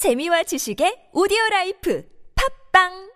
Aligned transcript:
재미와 0.00 0.43
지식의 0.43 1.11
오디오 1.13 1.37
라이프 1.51 2.03
팝빵 2.73 3.11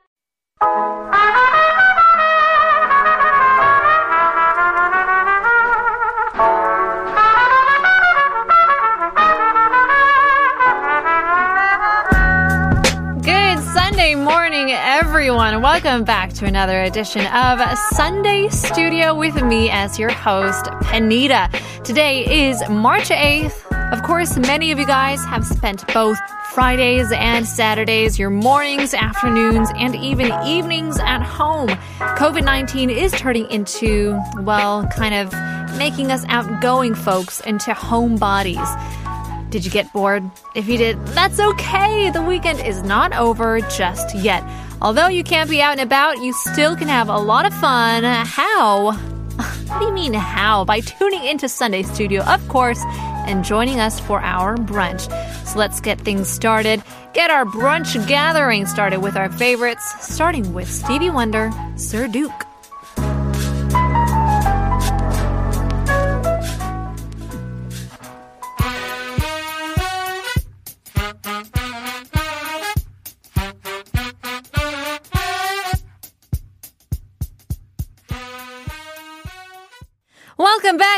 Good 13.23 13.59
Sunday 13.73 14.15
morning, 14.15 14.71
everyone. 14.71 15.61
Welcome 15.61 16.03
back 16.03 16.33
to 16.33 16.45
another 16.45 16.83
edition 16.83 17.25
of 17.25 17.59
Sunday 17.93 18.49
Studio 18.49 19.15
with 19.15 19.41
me 19.43 19.69
as 19.71 19.97
your 19.97 20.11
host, 20.11 20.65
Penita. 20.85 21.49
Today 21.83 22.47
is 22.47 22.61
March 22.69 23.09
8th. 23.09 23.63
of 23.91 24.01
course, 24.01 24.35
many 24.37 24.71
of 24.71 24.79
you 24.79 24.85
guys 24.85 25.23
have 25.25 25.45
spent 25.45 25.85
both 25.93 26.17
Fridays 26.51 27.11
and 27.11 27.45
Saturdays, 27.47 28.17
your 28.17 28.31
mornings, 28.31 28.93
afternoons, 28.93 29.69
and 29.75 29.95
even 29.95 30.33
evenings 30.43 30.97
at 30.99 31.21
home. 31.21 31.69
COVID 31.99 32.43
19 32.43 32.89
is 32.89 33.11
turning 33.11 33.49
into, 33.51 34.19
well, 34.39 34.87
kind 34.87 35.13
of 35.13 35.31
making 35.77 36.11
us 36.11 36.25
outgoing 36.29 36.95
folks 36.95 37.41
into 37.41 37.71
homebodies. 37.71 39.51
Did 39.51 39.63
you 39.63 39.71
get 39.71 39.93
bored? 39.93 40.29
If 40.55 40.67
you 40.67 40.77
did, 40.77 40.97
that's 41.07 41.39
okay. 41.39 42.09
The 42.09 42.23
weekend 42.23 42.61
is 42.61 42.81
not 42.81 43.13
over 43.13 43.61
just 43.61 44.15
yet. 44.15 44.43
Although 44.81 45.07
you 45.07 45.23
can't 45.23 45.49
be 45.49 45.61
out 45.61 45.73
and 45.73 45.81
about, 45.81 46.17
you 46.23 46.33
still 46.33 46.75
can 46.75 46.87
have 46.87 47.07
a 47.07 47.17
lot 47.17 47.45
of 47.45 47.53
fun. 47.53 48.03
How? 48.03 48.99
What 49.65 49.79
do 49.79 49.85
you 49.87 49.93
mean, 49.93 50.13
how? 50.13 50.63
By 50.63 50.79
tuning 50.79 51.25
into 51.25 51.49
Sunday 51.49 51.81
Studio, 51.81 52.21
of 52.23 52.47
course, 52.47 52.79
and 53.25 53.43
joining 53.43 53.79
us 53.79 53.99
for 53.99 54.19
our 54.21 54.57
brunch. 54.57 55.01
So 55.45 55.59
let's 55.59 55.79
get 55.79 55.99
things 55.99 56.29
started. 56.29 56.81
Get 57.13 57.29
our 57.29 57.45
brunch 57.45 58.07
gathering 58.07 58.65
started 58.65 58.99
with 58.99 59.15
our 59.15 59.29
favorites, 59.29 59.83
starting 59.99 60.53
with 60.53 60.71
Stevie 60.71 61.09
Wonder, 61.09 61.51
Sir 61.75 62.07
Duke. 62.07 62.54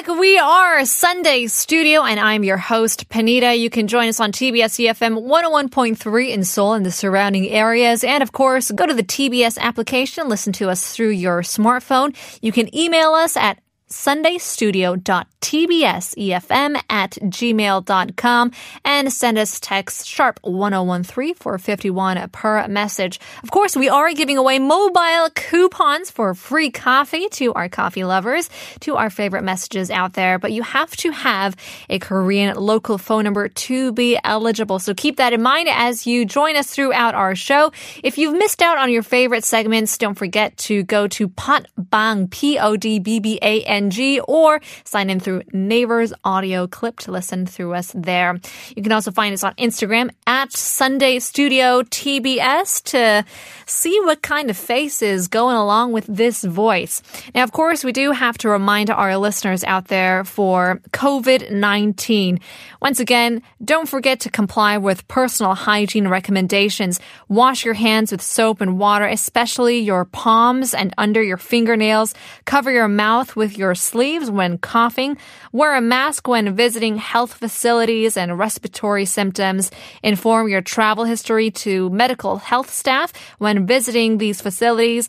Back. 0.03 0.20
We 0.20 0.38
are 0.38 0.86
Sunday 0.86 1.48
Studio, 1.48 2.03
and 2.03 2.20
I'm 2.20 2.44
your 2.44 2.58
host, 2.58 3.09
Panita. 3.09 3.58
You 3.58 3.70
can 3.70 3.88
join 3.88 4.09
us 4.09 4.20
on 4.20 4.31
TBS 4.31 4.86
EFM 4.86 5.28
101.3 5.28 6.30
in 6.30 6.44
Seoul 6.44 6.73
and 6.73 6.86
the 6.86 6.92
surrounding 6.92 7.48
areas. 7.50 8.04
And 8.04 8.22
of 8.22 8.31
course, 8.31 8.70
go 8.72 8.86
to 8.86 8.94
the 8.94 9.04
TBS 9.04 9.58
application, 9.58 10.30
listen 10.30 10.54
to 10.54 10.70
us 10.70 10.94
through 10.94 11.09
your 11.09 11.42
smartphone. 11.42 12.16
You 12.42 12.52
can 12.52 12.73
email 12.76 13.12
us 13.12 13.38
at 13.38 13.59
sundaystudio.tbsefm 13.90 16.82
at 16.90 17.12
gmail.com 17.12 18.52
and 18.84 19.14
send 19.14 19.38
us 19.38 19.60
text 19.60 20.06
sharp 20.06 20.40
1013 20.44 21.36
for 21.36 21.58
51 21.58 22.30
per 22.30 22.68
message. 22.68 23.20
Of 23.44 23.52
course, 23.52 23.76
we 23.76 23.90
are 23.90 24.14
giving 24.14 24.38
away 24.38 24.60
mobile 24.60 25.30
coupons 25.34 26.12
for 26.12 26.34
free 26.34 26.70
coffee 26.70 27.30
to 27.30 27.54
our 27.54 27.70
coffee 27.70 28.04
lovers, 28.04 28.50
to 28.82 28.98
our 28.98 29.10
favorite 29.10 29.44
messages 29.44 29.90
out 29.90 30.14
there, 30.14 30.40
but 30.40 30.52
you 30.52 30.64
have 30.64 30.96
to 30.98 31.12
have 31.12 31.56
a 31.90 32.00
Korean 32.00 32.58
local 32.58 32.98
phone 32.98 33.24
number 33.24 33.48
to 33.48 33.92
be 33.94 34.20
eligible. 34.24 34.80
So 34.80 34.94
keep 34.94 35.18
that 35.18 35.34
in 35.34 35.42
mind 35.42 35.70
as 35.72 36.06
you 36.06 36.26
join 36.26 36.56
us 36.56 36.68
throughout 36.68 37.16
our 37.16 37.36
show. 37.36 37.72
If 38.04 38.18
you've 38.18 38.38
missed 38.38 38.62
out 38.62 38.78
on 38.78 38.92
your 38.92 39.04
favorite 39.04 39.44
segments, 39.44 39.98
don't 39.98 40.16
forget 40.16 40.58
to 40.58 40.84
go 40.84 41.08
to 41.08 41.30
Podbbang, 41.30 42.30
P-O-D-B-B-A-N 42.32 43.77
G 43.89 44.20
or 44.20 44.60
sign 44.83 45.10
in 45.10 45.20
through 45.20 45.43
Naver's 45.54 46.14
Audio 46.23 46.67
Clip 46.67 46.98
to 46.99 47.11
listen 47.11 47.45
through 47.45 47.73
us 47.73 47.92
there. 47.95 48.39
You 48.76 48.83
can 48.83 48.92
also 48.92 49.11
find 49.11 49.33
us 49.33 49.43
on 49.43 49.54
Instagram 49.55 50.10
at 50.26 50.52
Sunday 50.52 51.20
Studio 51.20 51.82
TBS 51.83 52.83
to 52.83 53.26
see 53.66 53.99
what 54.02 54.21
kind 54.21 54.49
of 54.49 54.58
faces 54.58 55.27
going 55.27 55.55
along 55.55 55.92
with 55.92 56.05
this 56.08 56.43
voice. 56.43 57.02
Now, 57.33 57.43
of 57.43 57.52
course, 57.52 57.83
we 57.83 57.92
do 57.92 58.11
have 58.11 58.37
to 58.39 58.49
remind 58.49 58.89
our 58.89 59.17
listeners 59.17 59.64
out 59.64 59.87
there 59.87 60.23
for 60.23 60.82
COVID-19. 60.92 62.42
Once 62.82 62.99
again, 62.99 63.42
don't 63.64 63.89
forget 63.89 64.20
to 64.21 64.30
comply 64.30 64.77
with 64.77 65.08
personal 65.08 65.54
hygiene 65.54 66.08
recommendations. 66.08 66.99
Wash 67.27 67.66
your 67.66 67.73
hands 67.73 68.11
with 68.11 68.21
soap 68.21 68.61
and 68.61 68.77
water, 68.80 69.05
especially 69.05 69.80
your 69.80 70.05
palms 70.05 70.73
and 70.73 70.93
under 70.98 71.21
your 71.21 71.37
fingernails. 71.37 72.14
Cover 72.45 72.71
your 72.71 72.87
mouth 72.87 73.36
with 73.36 73.58
your 73.58 73.67
sleeves 73.76 74.30
when 74.30 74.58
coughing. 74.58 75.17
Wear 75.52 75.76
a 75.76 75.82
mask 75.82 76.28
when 76.28 76.55
visiting 76.55 76.98
health 76.98 77.33
facilities 77.33 78.17
and 78.17 78.38
respiratory 78.38 79.05
symptoms. 79.05 79.72
Inform 80.04 80.50
your 80.50 80.61
travel 80.61 81.05
history 81.05 81.52
to 81.52 81.89
medical 81.89 82.38
health 82.38 82.70
staff 82.70 83.14
when 83.38 83.66
visiting 83.66 84.17
these 84.17 84.42
facilities 84.42 85.08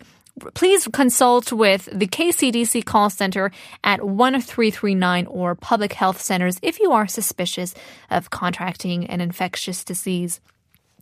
please 0.54 0.88
consult 0.92 1.52
with 1.52 1.88
the 1.92 2.06
KCDC 2.06 2.84
call 2.84 3.10
center 3.10 3.50
at 3.84 4.04
1339 4.04 5.26
or 5.26 5.54
public 5.54 5.92
health 5.92 6.20
centers 6.20 6.58
if 6.62 6.80
you 6.80 6.92
are 6.92 7.06
suspicious 7.06 7.74
of 8.10 8.30
contracting 8.30 9.06
an 9.06 9.20
infectious 9.20 9.84
disease. 9.84 10.40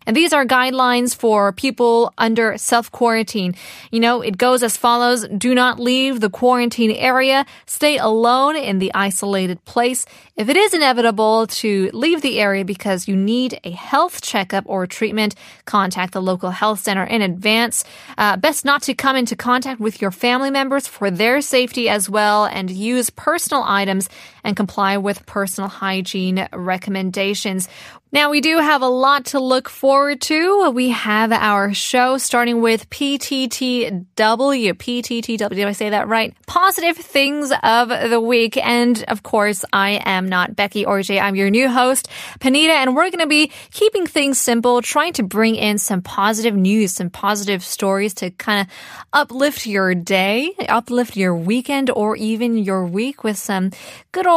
And 0.07 0.17
these 0.17 0.33
are 0.33 0.47
guidelines 0.47 1.15
for 1.15 1.53
people 1.53 2.15
under 2.17 2.57
self 2.57 2.91
quarantine. 2.93 3.55
You 3.91 4.01
know, 4.01 4.23
it 4.23 4.39
goes 4.39 4.63
as 4.63 4.77
follows. 4.77 5.27
Do 5.29 5.55
not 5.55 5.81
leave 5.81 6.21
the 6.21 6.31
quarantine 6.31 6.93
area. 6.93 7.45
Stay 7.67 7.99
alone 7.99 8.57
in 8.57 8.79
the 8.79 8.93
isolated 8.95 9.65
place. 9.65 10.07
If 10.37 10.49
it 10.49 10.57
is 10.57 10.75
inevitable 10.75 11.47
to 11.47 11.91
leave 11.93 12.21
the 12.21 12.39
area 12.39 12.65
because 12.65 13.09
you 13.09 13.17
need 13.17 13.59
a 13.65 13.71
health 13.71 14.23
checkup 14.23 14.65
or 14.67 14.87
treatment, 14.87 15.35
contact 15.65 16.13
the 16.13 16.23
local 16.23 16.51
health 16.51 16.81
center 16.81 17.05
in 17.05 17.23
advance. 17.23 17.85
Uh, 18.17 18.37
best 18.37 18.65
not 18.65 18.83
to 18.83 18.95
come 18.95 19.17
into 19.17 19.35
contact 19.35 19.81
with 19.81 20.01
your 20.01 20.11
family 20.11 20.51
members 20.51 20.87
for 20.87 21.11
their 21.11 21.41
safety 21.41 21.89
as 21.89 22.09
well 22.09 22.45
and 22.45 22.71
use 22.71 23.11
personal 23.11 23.65
items 23.67 24.09
and 24.47 24.57
comply 24.57 24.97
with 24.97 25.27
personal 25.27 25.69
hygiene 25.69 26.49
recommendations. 26.53 27.69
Now, 28.13 28.31
we 28.31 28.41
do 28.41 28.59
have 28.59 28.83
a 28.83 28.89
lot 28.89 29.27
to 29.27 29.41
look 29.41 29.69
forward 29.69 30.21
to. 30.23 30.71
We 30.71 30.91
have 30.91 31.33
our 31.33 31.75
show 31.75 32.19
starting 32.19 32.63
with 32.63 32.89
PTTW. 32.89 34.07
PTTW, 34.17 35.49
did 35.51 35.67
I 35.67 35.73
say 35.73 35.91
that 35.91 36.07
right? 36.07 36.33
Positive 36.47 36.97
things 36.97 37.53
of 37.65 37.89
the 37.89 38.21
week. 38.21 38.57
And 38.57 39.05
of 39.09 39.25
course, 39.25 39.65
I 39.73 40.01
am 40.05 40.29
not 40.29 40.55
Becky 40.55 40.87
or 40.87 41.03
Jay. 41.03 41.19
I'm 41.19 41.35
your 41.35 41.51
new 41.51 41.69
host, 41.69 42.09
Panita, 42.39 42.71
and 42.71 42.95
we're 42.95 43.11
going 43.11 43.19
to 43.19 43.27
be 43.27 43.51
keeping 43.73 44.07
things 44.07 44.39
simple, 44.39 44.81
trying 44.83 45.15
to 45.15 45.25
bring 45.25 45.57
in 45.57 45.77
some 45.77 46.01
positive 46.01 46.55
news, 46.55 46.93
some 46.93 47.11
positive 47.11 47.65
stories 47.65 48.15
to 48.15 48.31
kind 48.31 48.61
of 48.61 48.73
uplift 49.13 49.67
your 49.67 49.97
day, 49.97 50.55
uplift 50.69 51.17
your 51.17 51.35
weekend, 51.35 51.91
or 51.91 52.15
even 52.17 52.57
your 52.57 52.87
week 52.87 53.25
with 53.25 53.37
some 53.37 53.73
good 54.13 54.29
old 54.29 54.36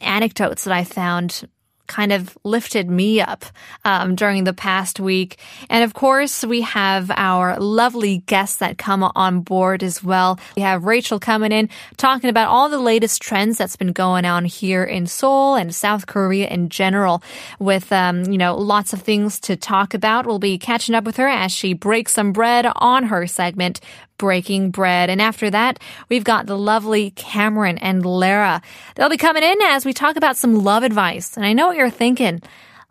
anecdotes 0.00 0.64
that 0.64 0.72
I 0.72 0.84
found 0.84 1.48
kind 1.90 2.12
of 2.12 2.38
lifted 2.44 2.88
me 2.88 3.20
up 3.20 3.44
um, 3.84 4.14
during 4.14 4.44
the 4.44 4.52
past 4.52 5.00
week. 5.00 5.38
And 5.68 5.82
of 5.82 5.92
course, 5.92 6.44
we 6.44 6.60
have 6.60 7.10
our 7.10 7.58
lovely 7.58 8.18
guests 8.18 8.58
that 8.58 8.78
come 8.78 9.02
on 9.02 9.40
board 9.40 9.82
as 9.82 10.02
well. 10.02 10.38
We 10.54 10.62
have 10.62 10.84
Rachel 10.84 11.18
coming 11.18 11.50
in 11.50 11.68
talking 11.96 12.30
about 12.30 12.48
all 12.48 12.68
the 12.68 12.78
latest 12.78 13.20
trends 13.20 13.58
that's 13.58 13.74
been 13.74 13.92
going 13.92 14.24
on 14.24 14.44
here 14.44 14.84
in 14.84 15.08
Seoul 15.08 15.56
and 15.56 15.74
South 15.74 16.06
Korea 16.06 16.46
in 16.46 16.68
general 16.68 17.24
with, 17.58 17.90
um, 17.90 18.22
you 18.24 18.38
know, 18.38 18.56
lots 18.56 18.92
of 18.92 19.02
things 19.02 19.40
to 19.40 19.56
talk 19.56 19.92
about. 19.92 20.26
We'll 20.26 20.38
be 20.38 20.58
catching 20.58 20.94
up 20.94 21.02
with 21.02 21.16
her 21.16 21.28
as 21.28 21.50
she 21.50 21.72
breaks 21.72 22.12
some 22.12 22.32
bread 22.32 22.70
on 22.76 23.04
her 23.06 23.26
segment, 23.26 23.80
breaking 24.20 24.70
bread. 24.70 25.08
And 25.08 25.20
after 25.20 25.48
that, 25.48 25.80
we've 26.10 26.24
got 26.24 26.44
the 26.44 26.58
lovely 26.58 27.10
Cameron 27.12 27.78
and 27.78 28.04
Lara. 28.04 28.60
They'll 28.94 29.08
be 29.08 29.16
coming 29.16 29.42
in 29.42 29.56
as 29.62 29.86
we 29.86 29.94
talk 29.94 30.16
about 30.16 30.36
some 30.36 30.62
love 30.62 30.82
advice. 30.82 31.38
And 31.38 31.46
I 31.46 31.54
know 31.54 31.68
what 31.68 31.78
you're 31.78 31.88
thinking. 31.88 32.42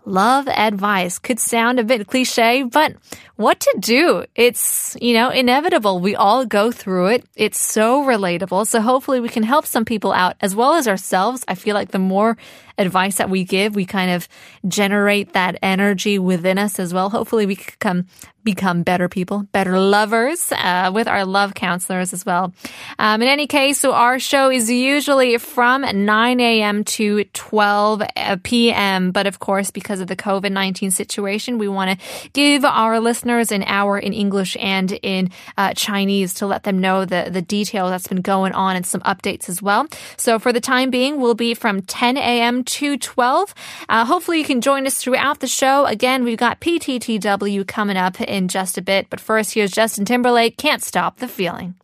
Love 0.06 0.48
advice 0.48 1.20
could 1.20 1.40
sound 1.40 1.78
a 1.80 1.84
bit 1.84 2.08
cliche, 2.08 2.64
but 2.64 2.96
what 3.36 3.60
to 3.60 3.78
do? 3.80 4.26
It's, 4.34 4.98
you 5.00 5.14
know, 5.14 5.30
inevitable. 5.30 6.00
We 6.00 6.16
all 6.16 6.48
go 6.48 6.72
through 6.72 7.08
it. 7.10 7.26
It's 7.36 7.60
so 7.60 8.04
relatable. 8.04 8.66
So 8.66 8.82
hopefully 8.82 9.20
we 9.20 9.30
can 9.30 9.44
help 9.44 9.68
some 9.68 9.86
people 9.86 10.12
out 10.12 10.36
as 10.42 10.56
well 10.56 10.74
as 10.74 10.88
ourselves. 10.88 11.46
I 11.48 11.54
feel 11.54 11.76
like 11.76 11.92
the 11.92 12.00
more 12.00 12.38
advice 12.80 13.18
that 13.18 13.30
we 13.30 13.44
give, 13.44 13.76
we 13.76 13.86
kind 13.86 14.12
of 14.12 14.28
generate 14.68 15.34
that 15.34 15.58
energy 15.62 16.18
within 16.18 16.58
us 16.58 16.80
as 16.80 16.94
well. 16.94 17.10
Hopefully 17.10 17.46
we 17.46 17.56
can 17.56 17.76
come 17.80 18.06
become 18.44 18.84
better 18.84 19.10
people, 19.10 19.44
better 19.52 19.80
lovers 19.80 20.52
uh, 20.54 20.92
with 20.94 21.08
our 21.08 21.26
love 21.26 21.54
counselors 21.54 22.14
as 22.14 22.26
well. 22.26 22.54
Um, 22.98 23.22
in 23.22 23.28
any 23.28 23.48
case, 23.48 23.80
so 23.80 23.94
our 23.94 24.18
show 24.18 24.50
is 24.50 24.72
usually 24.72 25.38
from 25.38 25.82
9 25.82 26.40
a.m. 26.40 26.84
to 26.86 27.26
12 27.26 28.02
uh, 28.16 28.38
p.m. 28.42 29.12
But 29.12 29.28
of 29.28 29.40
course, 29.40 29.72
because 29.72 30.00
of 30.00 30.08
the 30.08 30.16
COVID-19 30.16 30.92
situation, 30.92 31.58
we 31.58 31.68
want 31.68 32.00
to 32.00 32.30
give 32.34 32.66
our 32.66 33.00
listeners 33.00 33.52
an 33.52 33.64
hour 33.64 34.00
in 34.00 34.14
English 34.14 34.58
and 34.60 34.92
in 35.04 35.30
uh, 35.58 35.74
Chinese 35.74 36.34
to 36.36 36.48
let 36.48 36.64
them 36.64 36.80
know 36.80 37.06
the, 37.06 37.30
the 37.32 37.42
detail 37.42 37.90
that's 37.90 38.08
been 38.08 38.22
going 38.22 38.54
on 38.54 38.76
and 38.76 38.86
some 38.86 39.02
updates 39.02 39.50
as 39.50 39.62
well. 39.62 39.86
So 40.18 40.40
for 40.40 40.54
the 40.54 40.62
time 40.62 40.90
being, 40.90 41.20
we'll 41.20 41.36
be 41.36 41.54
from 41.54 41.82
10 41.82 42.18
a.m. 42.18 42.64
to 42.70 42.98
12. 42.98 43.54
Uh, 43.88 44.06
hopefully 44.06 44.40
you 44.40 44.46
can 44.46 44.62
join 44.62 44.86
us 44.88 44.96
throughout 44.96 45.40
the 45.40 45.48
show. 45.48 45.86
Again, 45.86 46.24
we've 46.24 46.38
got 46.38 46.62
PTTW 46.62 47.68
coming 47.68 47.98
up 47.98 48.22
in 48.22 48.48
just 48.48 48.78
a 48.78 48.82
bit. 48.82 49.10
But 49.10 49.20
first, 49.20 49.54
here's 49.54 49.72
Justin 49.72 50.06
Timberlake, 50.06 50.58
Can't 50.58 50.84
Stop 50.84 51.18
the 51.18 51.28
Feeling. 51.28 51.76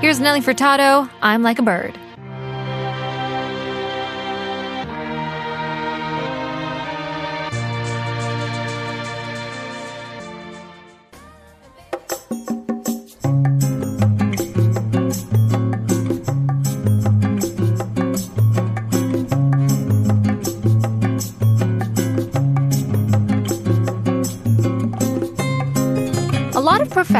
Here's 0.00 0.18
Nelly 0.18 0.40
Furtado, 0.40 1.08
I'm 1.22 1.42
Like 1.42 1.60
a 1.60 1.62
Bird. 1.62 1.96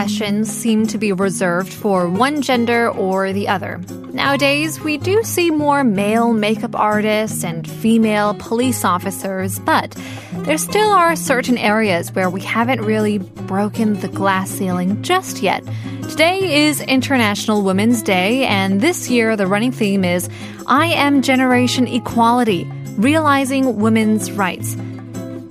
Seem 0.06 0.86
to 0.88 0.98
be 0.98 1.12
reserved 1.12 1.72
for 1.72 2.08
one 2.08 2.42
gender 2.42 2.88
or 2.90 3.32
the 3.32 3.48
other. 3.48 3.80
Nowadays, 4.12 4.80
we 4.80 4.98
do 4.98 5.22
see 5.22 5.50
more 5.50 5.84
male 5.84 6.32
makeup 6.32 6.74
artists 6.74 7.44
and 7.44 7.68
female 7.68 8.34
police 8.34 8.84
officers, 8.84 9.58
but 9.60 9.96
there 10.32 10.58
still 10.58 10.90
are 10.90 11.16
certain 11.16 11.56
areas 11.56 12.12
where 12.12 12.28
we 12.28 12.40
haven't 12.40 12.82
really 12.82 13.18
broken 13.18 14.00
the 14.00 14.08
glass 14.08 14.50
ceiling 14.50 15.02
just 15.02 15.42
yet. 15.42 15.64
Today 16.08 16.66
is 16.66 16.80
International 16.80 17.62
Women's 17.62 18.02
Day, 18.02 18.44
and 18.44 18.80
this 18.80 19.08
year 19.08 19.36
the 19.36 19.46
running 19.46 19.72
theme 19.72 20.04
is 20.04 20.28
I 20.66 20.86
am 20.86 21.22
Generation 21.22 21.86
Equality, 21.86 22.64
realizing 22.96 23.76
women's 23.76 24.30
rights. 24.32 24.76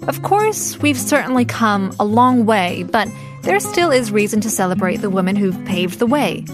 Of 0.07 0.23
course, 0.23 0.77
we've 0.79 0.97
certainly 0.97 1.45
come 1.45 1.95
a 1.99 2.05
long 2.05 2.45
way, 2.45 2.83
but 2.83 3.07
there 3.41 3.59
still 3.59 3.91
is 3.91 4.11
reason 4.11 4.41
to 4.41 4.49
celebrate 4.49 4.97
the 4.97 5.09
women 5.09 5.35
who've 5.35 5.65
paved 5.65 5.99
the 5.99 6.05
way. 6.05 6.45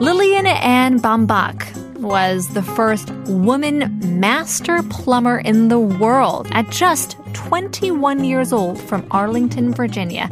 Lillian 0.00 0.46
Ann 0.46 0.98
Baumbach 0.98 1.76
was 1.98 2.48
the 2.54 2.62
first 2.62 3.10
woman 3.26 4.20
master 4.20 4.82
plumber 4.84 5.38
in 5.38 5.68
the 5.68 5.78
world 5.78 6.48
at 6.52 6.70
just 6.70 7.16
21 7.34 8.24
years 8.24 8.52
old 8.52 8.80
from 8.80 9.06
Arlington, 9.10 9.74
Virginia. 9.74 10.30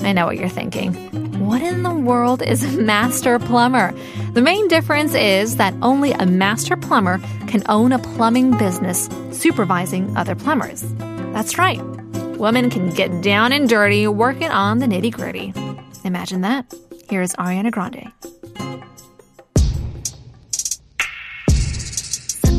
I 0.00 0.12
know 0.12 0.26
what 0.26 0.36
you're 0.36 0.48
thinking. 0.48 0.92
What 1.46 1.62
in 1.62 1.82
the 1.82 1.94
world 1.94 2.42
is 2.42 2.64
a 2.64 2.80
master 2.80 3.38
plumber? 3.38 3.94
The 4.32 4.42
main 4.42 4.66
difference 4.68 5.14
is 5.14 5.56
that 5.56 5.74
only 5.82 6.12
a 6.12 6.26
master 6.26 6.76
plumber 6.76 7.18
can 7.46 7.62
own 7.68 7.92
a 7.92 7.98
plumbing 7.98 8.56
business 8.58 9.08
supervising 9.30 10.16
other 10.16 10.34
plumbers. 10.34 10.84
That's 11.32 11.58
right. 11.58 11.80
Women 12.44 12.68
can 12.68 12.90
get 12.90 13.22
down 13.22 13.52
and 13.52 13.66
dirty 13.66 14.06
working 14.06 14.50
on 14.50 14.78
the 14.78 14.84
nitty 14.84 15.12
gritty. 15.12 15.54
Imagine 16.04 16.42
that. 16.42 16.70
Here's 17.08 17.32
Ariana 17.36 17.70
Grande. 17.70 18.12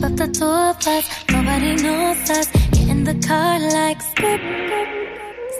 up 0.03 0.15
the 0.15 0.27
nobody 1.29 1.75
knows 1.83 2.29
us. 2.31 2.47
Get 2.47 2.89
in 2.89 3.03
the 3.03 3.13
car 3.27 3.59
like 3.59 4.01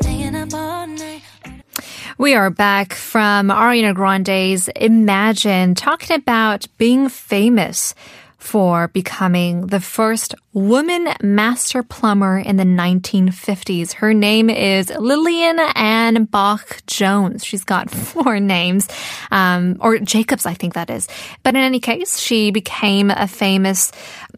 staying 0.02 0.36
up 0.36 0.52
all 0.56 0.88
night. 0.88 1.22
We 2.18 2.34
are 2.34 2.50
back 2.50 2.96
from 2.96 3.50
Ariana 3.50 3.94
Grande's 3.94 4.70
Imagine, 4.70 5.76
talking 5.76 6.16
about 6.16 6.66
being 6.80 7.10
famous 7.10 7.94
for 8.46 8.90
becoming 8.90 9.68
the 9.68 9.80
first 9.82 10.36
woman 10.54 11.10
master 11.24 11.82
plumber 11.82 12.38
in 12.38 12.58
the 12.58 12.64
1950s. 12.64 13.94
Her 13.94 14.14
name 14.14 14.52
is 14.52 14.92
Lillian 14.92 15.60
Ann 15.60 16.26
Bach 16.26 16.86
Jones. 16.86 17.44
She's 17.44 17.64
got 17.64 17.90
four 18.12 18.40
names, 18.40 18.88
um, 19.32 19.78
or 19.80 19.98
Jacobs, 19.98 20.46
I 20.46 20.54
think 20.54 20.76
that 20.76 20.92
is. 20.92 21.08
But 21.42 21.56
in 21.56 21.62
any 21.62 21.80
case, 21.80 22.20
she 22.20 22.52
became 22.52 23.10
a 23.10 23.28
famous 23.28 23.92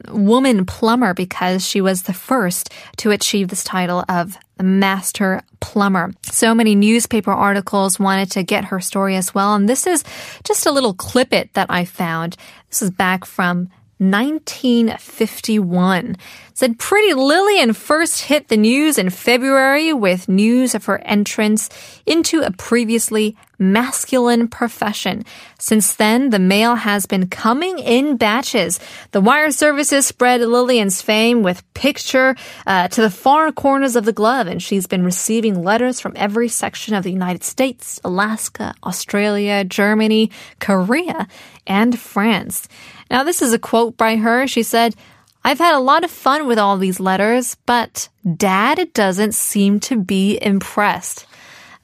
woman 0.10 0.66
plumber 0.66 1.14
because 1.14 1.68
she 1.68 1.82
was 1.82 2.04
the 2.04 2.14
first 2.14 2.74
to 2.98 3.12
achieve 3.12 3.50
this 3.50 3.66
title 3.66 4.06
of 4.08 4.38
master 4.60 5.42
plumber. 5.60 6.14
So 6.24 6.56
many 6.56 6.76
newspaper 6.76 7.32
articles 7.32 8.00
wanted 8.00 8.32
to 8.32 8.44
get 8.44 8.66
her 8.66 8.80
story 8.80 9.18
as 9.18 9.36
well. 9.36 9.54
And 9.54 9.68
this 9.68 9.86
is 9.86 10.04
just 10.46 10.66
a 10.66 10.72
little 10.72 10.94
clip 10.94 11.34
it 11.34 11.54
that 11.54 11.68
I 11.70 11.84
found. 11.84 12.38
This 12.70 12.82
is 12.82 12.90
back 12.90 13.26
from 13.26 13.70
1951. 14.00 16.18
Said 16.54 16.80
Pretty 16.80 17.14
Lillian 17.14 17.74
first 17.74 18.22
hit 18.22 18.48
the 18.48 18.58
news 18.58 18.98
in 18.98 19.10
February 19.10 19.94
with 19.94 20.28
news 20.28 20.74
of 20.74 20.86
her 20.86 21.00
entrance 21.00 21.70
into 22.06 22.42
a 22.42 22.52
previously 22.52 23.36
masculine 23.60 24.48
profession. 24.48 25.24
Since 25.60 25.96
then, 25.96 26.30
the 26.30 26.40
mail 26.40 26.76
has 26.76 27.06
been 27.06 27.28
coming 27.28 27.80
in 27.80 28.18
batches. 28.18 28.80
The 29.12 29.22
wire 29.22 29.52
services 29.52 30.06
spread 30.06 30.42
Lillian's 30.42 31.02
fame 31.02 31.44
with 31.44 31.64
picture 31.74 32.36
uh, 32.66 32.88
to 32.90 33.02
the 33.02 33.10
far 33.10 33.52
corners 33.52 33.96
of 33.96 34.06
the 34.06 34.14
globe, 34.14 34.48
and 34.48 34.62
she's 34.62 34.88
been 34.88 35.04
receiving 35.04 35.64
letters 35.64 36.00
from 36.00 36.14
every 36.16 36.50
section 36.50 36.94
of 36.94 37.04
the 37.04 37.12
United 37.12 37.44
States, 37.44 38.00
Alaska, 38.04 38.74
Australia, 38.84 39.64
Germany, 39.64 40.32
Korea, 40.60 41.28
and 41.66 42.00
France. 42.00 42.68
Now, 43.10 43.24
this 43.24 43.42
is 43.42 43.54
a 43.54 43.60
quote 43.60 43.98
by 43.98 44.18
her. 44.18 44.48
She 44.48 44.64
said, 44.64 44.96
I've 45.44 45.60
had 45.60 45.76
a 45.76 45.80
lot 45.80 46.04
of 46.04 46.12
fun 46.12 46.48
with 46.48 46.60
all 46.60 46.78
these 46.78 47.00
letters, 47.00 47.56
but 47.66 48.10
dad 48.36 48.94
doesn't 48.94 49.34
seem 49.34 49.80
to 49.82 49.98
be 49.98 50.38
impressed. 50.42 51.26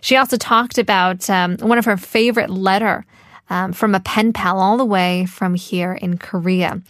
She 0.01 0.17
also 0.17 0.35
talked 0.35 0.77
about 0.77 1.29
um, 1.29 1.57
one 1.57 1.77
of 1.77 1.85
her 1.85 1.95
favorite 1.95 2.49
letter 2.49 3.05
um, 3.49 3.71
from 3.71 3.95
a 3.95 3.99
pen 3.99 4.33
pal 4.33 4.59
all 4.59 4.77
the 4.77 4.85
way 4.85 5.25
from 5.25 5.55
here 5.55 5.93
in 5.93 6.17
Korea. 6.17 6.81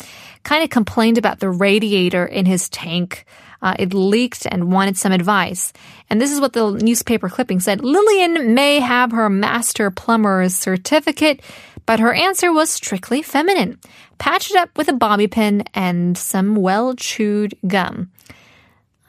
Kind 0.43 0.63
of 0.63 0.69
complained 0.69 1.17
about 1.17 1.39
the 1.39 1.49
radiator 1.49 2.25
in 2.25 2.45
his 2.45 2.69
tank. 2.69 3.25
Uh, 3.61 3.75
it 3.79 3.93
leaked 3.93 4.45
and 4.49 4.71
wanted 4.71 4.97
some 4.97 5.11
advice. 5.11 5.73
And 6.09 6.19
this 6.19 6.31
is 6.31 6.41
what 6.41 6.53
the 6.53 6.71
newspaper 6.71 7.29
clipping 7.29 7.59
said. 7.59 7.83
Lillian 7.83 8.53
may 8.55 8.79
have 8.79 9.11
her 9.11 9.29
master 9.29 9.91
plumber's 9.91 10.55
certificate, 10.55 11.41
but 11.85 11.99
her 11.99 12.13
answer 12.13 12.51
was 12.51 12.69
strictly 12.69 13.21
feminine. 13.21 13.79
Patch 14.17 14.51
it 14.51 14.57
up 14.57 14.77
with 14.77 14.87
a 14.89 14.93
bobby 14.93 15.27
pin 15.27 15.63
and 15.73 16.17
some 16.17 16.55
well 16.55 16.95
chewed 16.95 17.55
gum. 17.67 18.11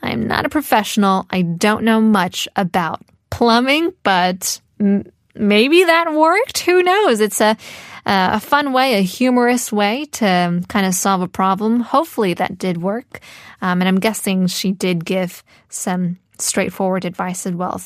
I'm 0.02 0.26
not 0.26 0.45
a 0.45 0.50
professional. 0.50 1.26
I 1.31 1.43
don't 1.43 1.85
know 1.85 2.00
much 2.00 2.47
about 2.57 3.02
plumbing, 3.31 3.93
but 4.02 4.61
maybe 5.35 5.85
that 5.85 6.12
worked. 6.12 6.61
Who 6.61 6.83
knows? 6.83 7.21
It's 7.21 7.40
a, 7.40 7.57
a 8.04 8.40
fun 8.40 8.73
way, 8.73 8.95
a 8.95 9.00
humorous 9.00 9.73
way 9.73 10.04
to 10.12 10.62
kind 10.69 10.87
of 10.87 10.95
solve 10.95 11.23
a 11.23 11.28
problem. 11.28 11.81
Hopefully 11.81 12.35
that 12.35 12.59
did 12.59 12.83
work. 12.83 13.21
Um, 13.62 13.81
and 13.81 13.88
I'm 13.88 14.00
guessing 14.00 14.47
she 14.47 14.73
did 14.73 15.04
give 15.04 15.43
some 15.69 16.19
straightforward 16.38 17.04
advice 17.04 17.47
as 17.47 17.54
well. 17.54 17.81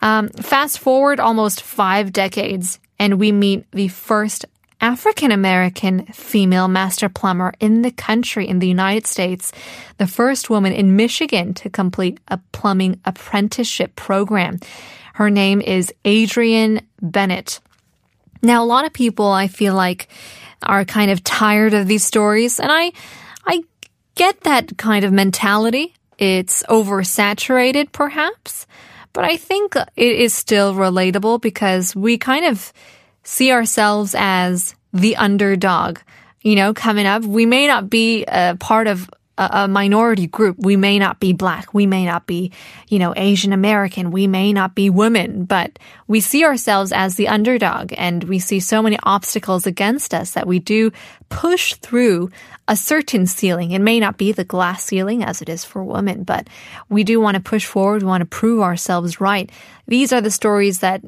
Um, 0.00 0.28
fast 0.28 0.78
forward 0.78 1.20
almost 1.20 1.62
five 1.62 2.12
decades 2.12 2.78
and 3.02 3.18
we 3.18 3.32
meet 3.32 3.68
the 3.72 3.88
first 3.88 4.44
African 4.80 5.32
American 5.32 6.06
female 6.06 6.68
master 6.68 7.08
plumber 7.08 7.52
in 7.58 7.82
the 7.82 7.90
country 7.90 8.46
in 8.46 8.60
the 8.60 8.68
United 8.68 9.08
States, 9.08 9.50
the 9.98 10.06
first 10.06 10.48
woman 10.48 10.72
in 10.72 10.94
Michigan 10.94 11.52
to 11.54 11.68
complete 11.68 12.20
a 12.28 12.38
plumbing 12.52 13.00
apprenticeship 13.04 13.96
program. 13.96 14.60
Her 15.14 15.30
name 15.30 15.60
is 15.60 15.92
Adrienne 16.06 16.86
Bennett. 17.00 17.58
Now, 18.40 18.62
a 18.62 18.66
lot 18.66 18.84
of 18.84 18.92
people 18.92 19.26
I 19.26 19.48
feel 19.48 19.74
like 19.74 20.06
are 20.62 20.84
kind 20.84 21.10
of 21.10 21.24
tired 21.24 21.74
of 21.74 21.88
these 21.88 22.04
stories, 22.04 22.60
and 22.60 22.70
I, 22.70 22.92
I 23.44 23.64
get 24.14 24.42
that 24.42 24.78
kind 24.78 25.04
of 25.04 25.12
mentality. 25.12 25.92
It's 26.18 26.62
oversaturated, 26.68 27.90
perhaps. 27.90 28.68
But 29.12 29.24
I 29.24 29.36
think 29.36 29.76
it 29.76 30.12
is 30.12 30.34
still 30.34 30.74
relatable 30.74 31.40
because 31.40 31.94
we 31.94 32.18
kind 32.18 32.46
of 32.46 32.72
see 33.24 33.52
ourselves 33.52 34.14
as 34.16 34.74
the 34.92 35.16
underdog. 35.16 35.98
You 36.42 36.56
know, 36.56 36.74
coming 36.74 37.06
up, 37.06 37.22
we 37.22 37.46
may 37.46 37.66
not 37.66 37.88
be 37.88 38.24
a 38.24 38.56
part 38.58 38.86
of 38.86 39.08
a, 39.38 39.68
minority 39.68 40.26
group. 40.26 40.56
We 40.58 40.76
may 40.76 40.98
not 40.98 41.20
be 41.20 41.32
black. 41.32 41.72
We 41.72 41.86
may 41.86 42.04
not 42.04 42.26
be, 42.26 42.52
you 42.88 42.98
know, 42.98 43.14
Asian 43.16 43.52
American. 43.52 44.10
We 44.10 44.26
may 44.26 44.52
not 44.52 44.74
be 44.74 44.90
women, 44.90 45.44
but 45.44 45.78
we 46.06 46.20
see 46.20 46.44
ourselves 46.44 46.92
as 46.92 47.16
the 47.16 47.28
underdog 47.28 47.92
and 47.96 48.24
we 48.24 48.38
see 48.38 48.60
so 48.60 48.82
many 48.82 48.98
obstacles 49.02 49.66
against 49.66 50.14
us 50.14 50.32
that 50.32 50.46
we 50.46 50.58
do 50.58 50.92
push 51.28 51.74
through 51.74 52.30
a 52.68 52.76
certain 52.76 53.26
ceiling. 53.26 53.70
It 53.70 53.80
may 53.80 53.98
not 53.98 54.18
be 54.18 54.32
the 54.32 54.44
glass 54.44 54.84
ceiling 54.84 55.24
as 55.24 55.42
it 55.42 55.48
is 55.48 55.64
for 55.64 55.82
women, 55.82 56.24
but 56.24 56.48
we 56.88 57.02
do 57.04 57.20
want 57.20 57.36
to 57.36 57.42
push 57.42 57.64
forward. 57.64 58.02
We 58.02 58.08
want 58.08 58.20
to 58.20 58.26
prove 58.26 58.60
ourselves 58.60 59.20
right. 59.20 59.50
These 59.86 60.12
are 60.12 60.20
the 60.20 60.30
stories 60.30 60.80
that 60.80 61.02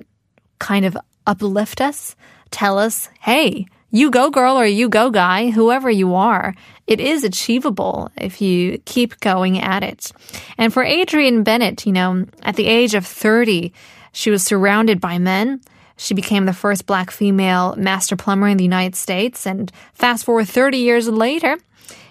kind 0.59 0.85
of 0.85 0.97
uplift 1.27 1.81
us, 1.81 2.17
tell 2.51 2.79
us, 2.79 3.09
hey, 3.21 3.67
you 3.95 4.11
go 4.11 4.29
girl 4.29 4.59
or 4.59 4.67
you 4.67 4.89
go 4.89 5.09
guy, 5.09 5.51
whoever 5.51 5.89
you 5.89 6.17
are, 6.17 6.53
it 6.89 6.99
is 6.99 7.23
achievable 7.23 8.11
if 8.17 8.43
you 8.43 8.79
keep 8.87 9.21
going 9.21 9.61
at 9.61 9.85
it. 9.85 10.11
And 10.59 10.73
for 10.73 10.85
Adrienne 10.85 11.45
Bennett, 11.45 11.87
you 11.87 11.93
know, 11.93 12.27
at 12.43 12.57
the 12.57 12.67
age 12.67 12.95
of 12.95 13.07
30, 13.07 13.73
she 14.11 14.31
was 14.31 14.43
surrounded 14.43 15.01
by 15.01 15.19
men. 15.19 15.61
She 15.97 16.13
became 16.13 16.45
the 16.45 16.53
first 16.53 16.87
black 16.87 17.13
female 17.13 17.77
master 17.77 18.17
plumber 18.17 18.49
in 18.49 18.57
the 18.57 18.65
United 18.65 18.97
States. 18.97 19.47
And 19.47 19.71
fast 19.93 20.25
forward 20.25 20.49
30 20.49 20.79
years 20.79 21.09
later, 21.09 21.57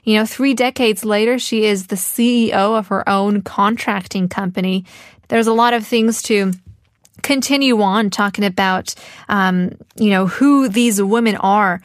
you 0.05 0.15
know, 0.17 0.25
three 0.25 0.53
decades 0.53 1.03
later, 1.03 1.37
she 1.37 1.65
is 1.65 1.87
the 1.87 1.97
CEO 1.97 2.79
of 2.79 2.87
her 2.87 3.07
own 3.09 3.41
contracting 3.41 4.29
company. 4.29 4.85
There's 5.27 5.47
a 5.47 5.53
lot 5.53 5.73
of 5.73 5.85
things 5.85 6.21
to 6.23 6.53
continue 7.24 7.82
on 7.82 8.10
talking 8.10 8.44
about, 8.44 8.94
um, 9.30 9.72
you 9.96 10.12
know, 10.12 10.27
who 10.27 10.70
these 10.70 11.01
women 11.01 11.36
are. 11.38 11.82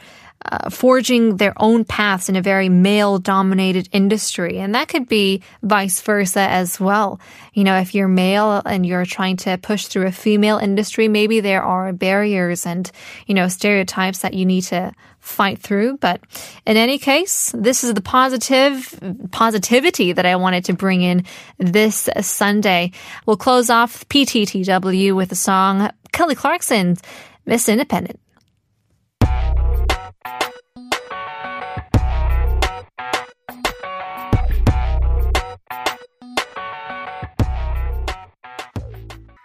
Uh, 0.51 0.67
forging 0.67 1.37
their 1.37 1.53
own 1.57 1.85
paths 1.85 2.27
in 2.27 2.35
a 2.35 2.41
very 2.41 2.69
male 2.69 3.19
dominated 3.19 3.87
industry. 3.91 4.57
And 4.57 4.73
that 4.73 4.87
could 4.87 5.07
be 5.07 5.43
vice 5.61 6.01
versa 6.01 6.39
as 6.39 6.79
well. 6.79 7.19
You 7.53 7.63
know, 7.63 7.77
if 7.77 7.93
you're 7.93 8.07
male 8.07 8.63
and 8.65 8.83
you're 8.83 9.05
trying 9.05 9.37
to 9.37 9.59
push 9.59 9.85
through 9.85 10.07
a 10.07 10.11
female 10.11 10.57
industry, 10.57 11.07
maybe 11.07 11.39
there 11.39 11.61
are 11.61 11.93
barriers 11.93 12.65
and, 12.65 12.89
you 13.27 13.35
know, 13.35 13.47
stereotypes 13.47 14.19
that 14.19 14.33
you 14.33 14.43
need 14.43 14.61
to 14.61 14.91
fight 15.19 15.59
through. 15.59 15.97
But 15.97 16.21
in 16.65 16.77
any 16.77 16.97
case, 16.97 17.53
this 17.55 17.83
is 17.83 17.93
the 17.93 18.01
positive 18.01 18.99
positivity 19.29 20.13
that 20.13 20.25
I 20.25 20.35
wanted 20.35 20.65
to 20.65 20.73
bring 20.73 21.03
in 21.03 21.25
this 21.59 22.09
Sunday. 22.21 22.91
We'll 23.27 23.37
close 23.37 23.69
off 23.69 24.07
PTTW 24.09 25.15
with 25.15 25.29
the 25.29 25.35
song 25.35 25.91
Kelly 26.11 26.33
Clarkson's 26.33 27.03
Miss 27.45 27.69
Independent. 27.69 28.19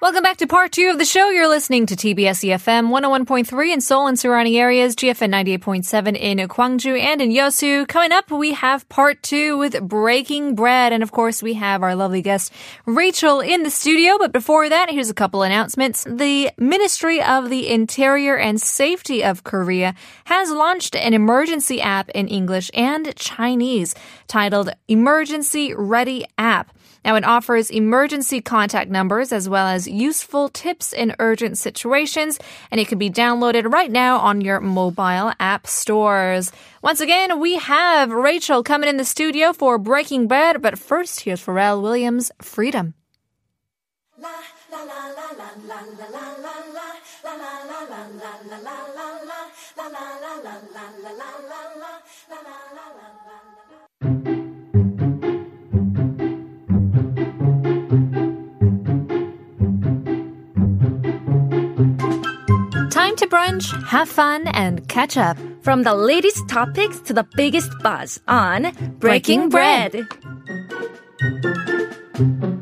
Welcome 0.05 0.23
back 0.23 0.37
to 0.37 0.47
part 0.47 0.73
two 0.73 0.91
of 0.91 0.99
the 0.99 1.07
show. 1.07 1.31
You're 1.31 1.49
listening 1.49 1.87
to 1.87 1.97
TBS 1.97 2.45
EFM 2.45 2.91
101.3 2.91 3.73
in 3.73 3.81
Seoul 3.81 4.07
and 4.07 4.19
surrounding 4.19 4.55
areas, 4.55 4.95
GFN 4.97 5.31
98.7 5.59 6.15
in 6.15 6.47
Gwangju 6.47 7.01
and 7.01 7.23
in 7.23 7.31
Yosu. 7.31 7.89
Coming 7.89 8.13
up, 8.13 8.31
we 8.31 8.53
have 8.53 8.87
part 8.91 9.23
two 9.23 9.57
with 9.57 9.81
Breaking 9.81 10.55
Bread. 10.55 10.93
And 10.93 11.03
of 11.03 11.11
course, 11.11 11.43
we 11.43 11.55
have 11.55 11.83
our 11.83 11.95
lovely 11.95 12.21
guest, 12.21 12.53
Rachel, 12.85 13.41
in 13.41 13.63
the 13.63 13.71
studio. 13.71 14.19
But 14.19 14.31
before 14.31 14.69
that, 14.69 14.91
here's 14.91 15.09
a 15.09 15.15
couple 15.15 15.43
announcements. 15.43 16.05
The 16.05 16.51
Ministry 16.59 17.23
of 17.23 17.49
the 17.49 17.67
Interior 17.71 18.37
and 18.37 18.61
Safety 18.61 19.25
of 19.25 19.43
Korea 19.43 19.95
has 20.27 20.51
launched 20.51 20.95
an 20.95 21.15
emergency 21.15 21.81
app 21.81 22.11
in 22.11 22.29
English 22.29 22.71
and 22.75 23.17
Chinese 23.17 23.95
titled 24.27 24.69
Emergency 24.87 25.73
Ready 25.75 26.27
App. 26.37 26.77
Now, 27.05 27.17
it 27.17 27.25
offers 27.25 27.71
emergency 27.71 28.41
contact 28.41 28.91
numbers 28.91 29.31
as 29.31 29.49
well 29.49 29.67
as 29.67 29.87
useful 29.87 30.49
tips 30.49 30.93
in 30.93 31.15
urgent 31.19 31.59
situations, 31.59 32.39
and 32.71 32.81
it 32.81 32.89
can 32.89 32.99
be 32.99 33.11
downloaded 33.11 33.71
right 33.71 33.91
now 33.91 34.19
on 34.19 34.41
your 34.41 34.61
mobile 34.61 35.33
app 35.39 35.67
stores. 35.67 36.51
Once 36.83 37.01
again, 37.01 37.39
we 37.41 37.57
have 37.57 38.11
Rachel 38.11 38.63
coming 38.63 38.89
in 38.89 38.97
the 38.97 39.05
studio 39.05 39.53
for 39.53 39.77
Breaking 39.79 40.27
Bad, 40.29 40.63
but 40.63 40.79
first, 40.79 41.21
here's 41.21 41.45
Pharrell 41.45 41.83
Williams' 41.83 42.31
Freedom. 42.41 42.95
Time 44.21 45.97
to 52.39 52.64
brunch, 63.55 63.87
have 63.87 64.09
fun, 64.09 64.47
and 64.49 64.87
catch 64.89 65.17
up. 65.17 65.37
From 65.63 65.83
the 65.83 65.95
latest 65.95 66.49
topics 66.49 67.01
to 67.01 67.13
the 67.13 67.27
biggest 67.37 67.71
buzz 67.83 68.21
on 68.29 68.73
Breaking 68.99 69.49
Bread. 69.49 70.07
Welcome 71.21 72.54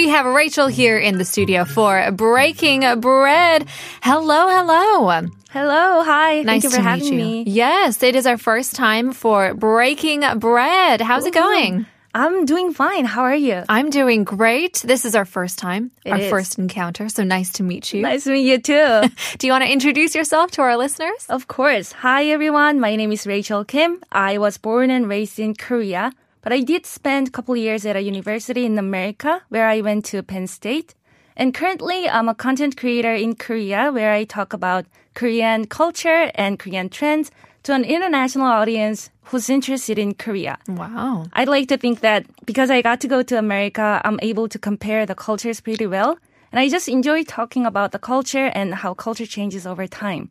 We 0.00 0.08
have 0.08 0.24
Rachel 0.24 0.66
here 0.66 0.96
in 0.96 1.18
the 1.18 1.26
studio 1.26 1.66
for 1.66 2.10
Breaking 2.12 2.80
Bread. 3.00 3.66
Hello, 4.02 4.48
hello. 4.48 5.28
Hello, 5.50 6.02
hi. 6.02 6.40
Nice 6.40 6.46
Thank 6.46 6.64
you 6.64 6.70
for 6.70 6.76
to 6.76 6.82
having 6.82 7.04
you. 7.04 7.12
me. 7.12 7.44
Yes, 7.46 8.02
it 8.02 8.16
is 8.16 8.26
our 8.26 8.38
first 8.38 8.74
time 8.74 9.12
for 9.12 9.52
Breaking 9.52 10.22
Bread. 10.38 11.02
How's 11.02 11.26
it 11.26 11.34
going? 11.34 11.84
I'm 12.14 12.46
doing 12.46 12.72
fine. 12.72 13.04
How 13.04 13.24
are 13.24 13.34
you? 13.36 13.62
I'm 13.68 13.90
doing 13.90 14.24
great. 14.24 14.76
This 14.82 15.04
is 15.04 15.14
our 15.14 15.26
first 15.26 15.58
time, 15.58 15.90
It 16.06 16.12
our 16.12 16.18
is. 16.18 16.30
first 16.30 16.58
encounter. 16.58 17.10
So 17.10 17.22
nice 17.22 17.52
to 17.60 17.62
meet 17.62 17.92
you. 17.92 18.00
Nice 18.00 18.24
to 18.24 18.30
meet 18.30 18.48
you 18.48 18.56
too. 18.58 19.02
Do 19.38 19.46
you 19.46 19.52
want 19.52 19.64
to 19.64 19.70
introduce 19.70 20.14
yourself 20.14 20.50
to 20.52 20.62
our 20.62 20.78
listeners? 20.78 21.26
of 21.28 21.46
course. 21.46 21.92
Hi 21.92 22.24
everyone. 22.28 22.80
My 22.80 22.96
name 22.96 23.12
is 23.12 23.26
Rachel 23.26 23.66
Kim. 23.66 24.00
I 24.10 24.38
was 24.38 24.56
born 24.56 24.88
and 24.88 25.10
raised 25.10 25.38
in 25.38 25.54
Korea, 25.54 26.10
but 26.42 26.52
I 26.52 26.60
did 26.60 26.86
spend 26.86 27.28
a 27.28 27.30
couple 27.30 27.56
years 27.56 27.84
at 27.86 27.96
a 27.96 28.02
university 28.02 28.64
in 28.64 28.78
America 28.78 29.42
where 29.48 29.68
I 29.68 29.80
went 29.80 30.04
to 30.06 30.22
Penn 30.22 30.46
State. 30.46 30.94
And 31.36 31.54
currently 31.54 32.08
I'm 32.08 32.28
a 32.28 32.34
content 32.34 32.76
creator 32.76 33.14
in 33.14 33.34
Korea 33.34 33.90
where 33.92 34.12
I 34.12 34.24
talk 34.24 34.52
about 34.52 34.86
Korean 35.14 35.66
culture 35.66 36.30
and 36.34 36.58
Korean 36.58 36.88
trends 36.88 37.30
to 37.64 37.74
an 37.74 37.84
international 37.84 38.46
audience 38.46 39.10
who's 39.24 39.48
interested 39.48 39.98
in 39.98 40.14
Korea. 40.14 40.58
Wow. 40.68 41.26
I'd 41.32 41.48
like 41.48 41.68
to 41.68 41.76
think 41.76 42.00
that 42.00 42.26
because 42.46 42.70
I 42.70 42.82
got 42.82 43.00
to 43.02 43.08
go 43.08 43.22
to 43.22 43.38
America, 43.38 44.00
I'm 44.04 44.18
able 44.22 44.48
to 44.48 44.58
compare 44.58 45.06
the 45.06 45.14
cultures 45.14 45.60
pretty 45.60 45.86
well. 45.86 46.18
And 46.52 46.58
I 46.58 46.68
just 46.68 46.88
enjoy 46.88 47.22
talking 47.22 47.64
about 47.64 47.92
the 47.92 47.98
culture 47.98 48.50
and 48.54 48.74
how 48.74 48.94
culture 48.94 49.26
changes 49.26 49.66
over 49.66 49.86
time. 49.86 50.30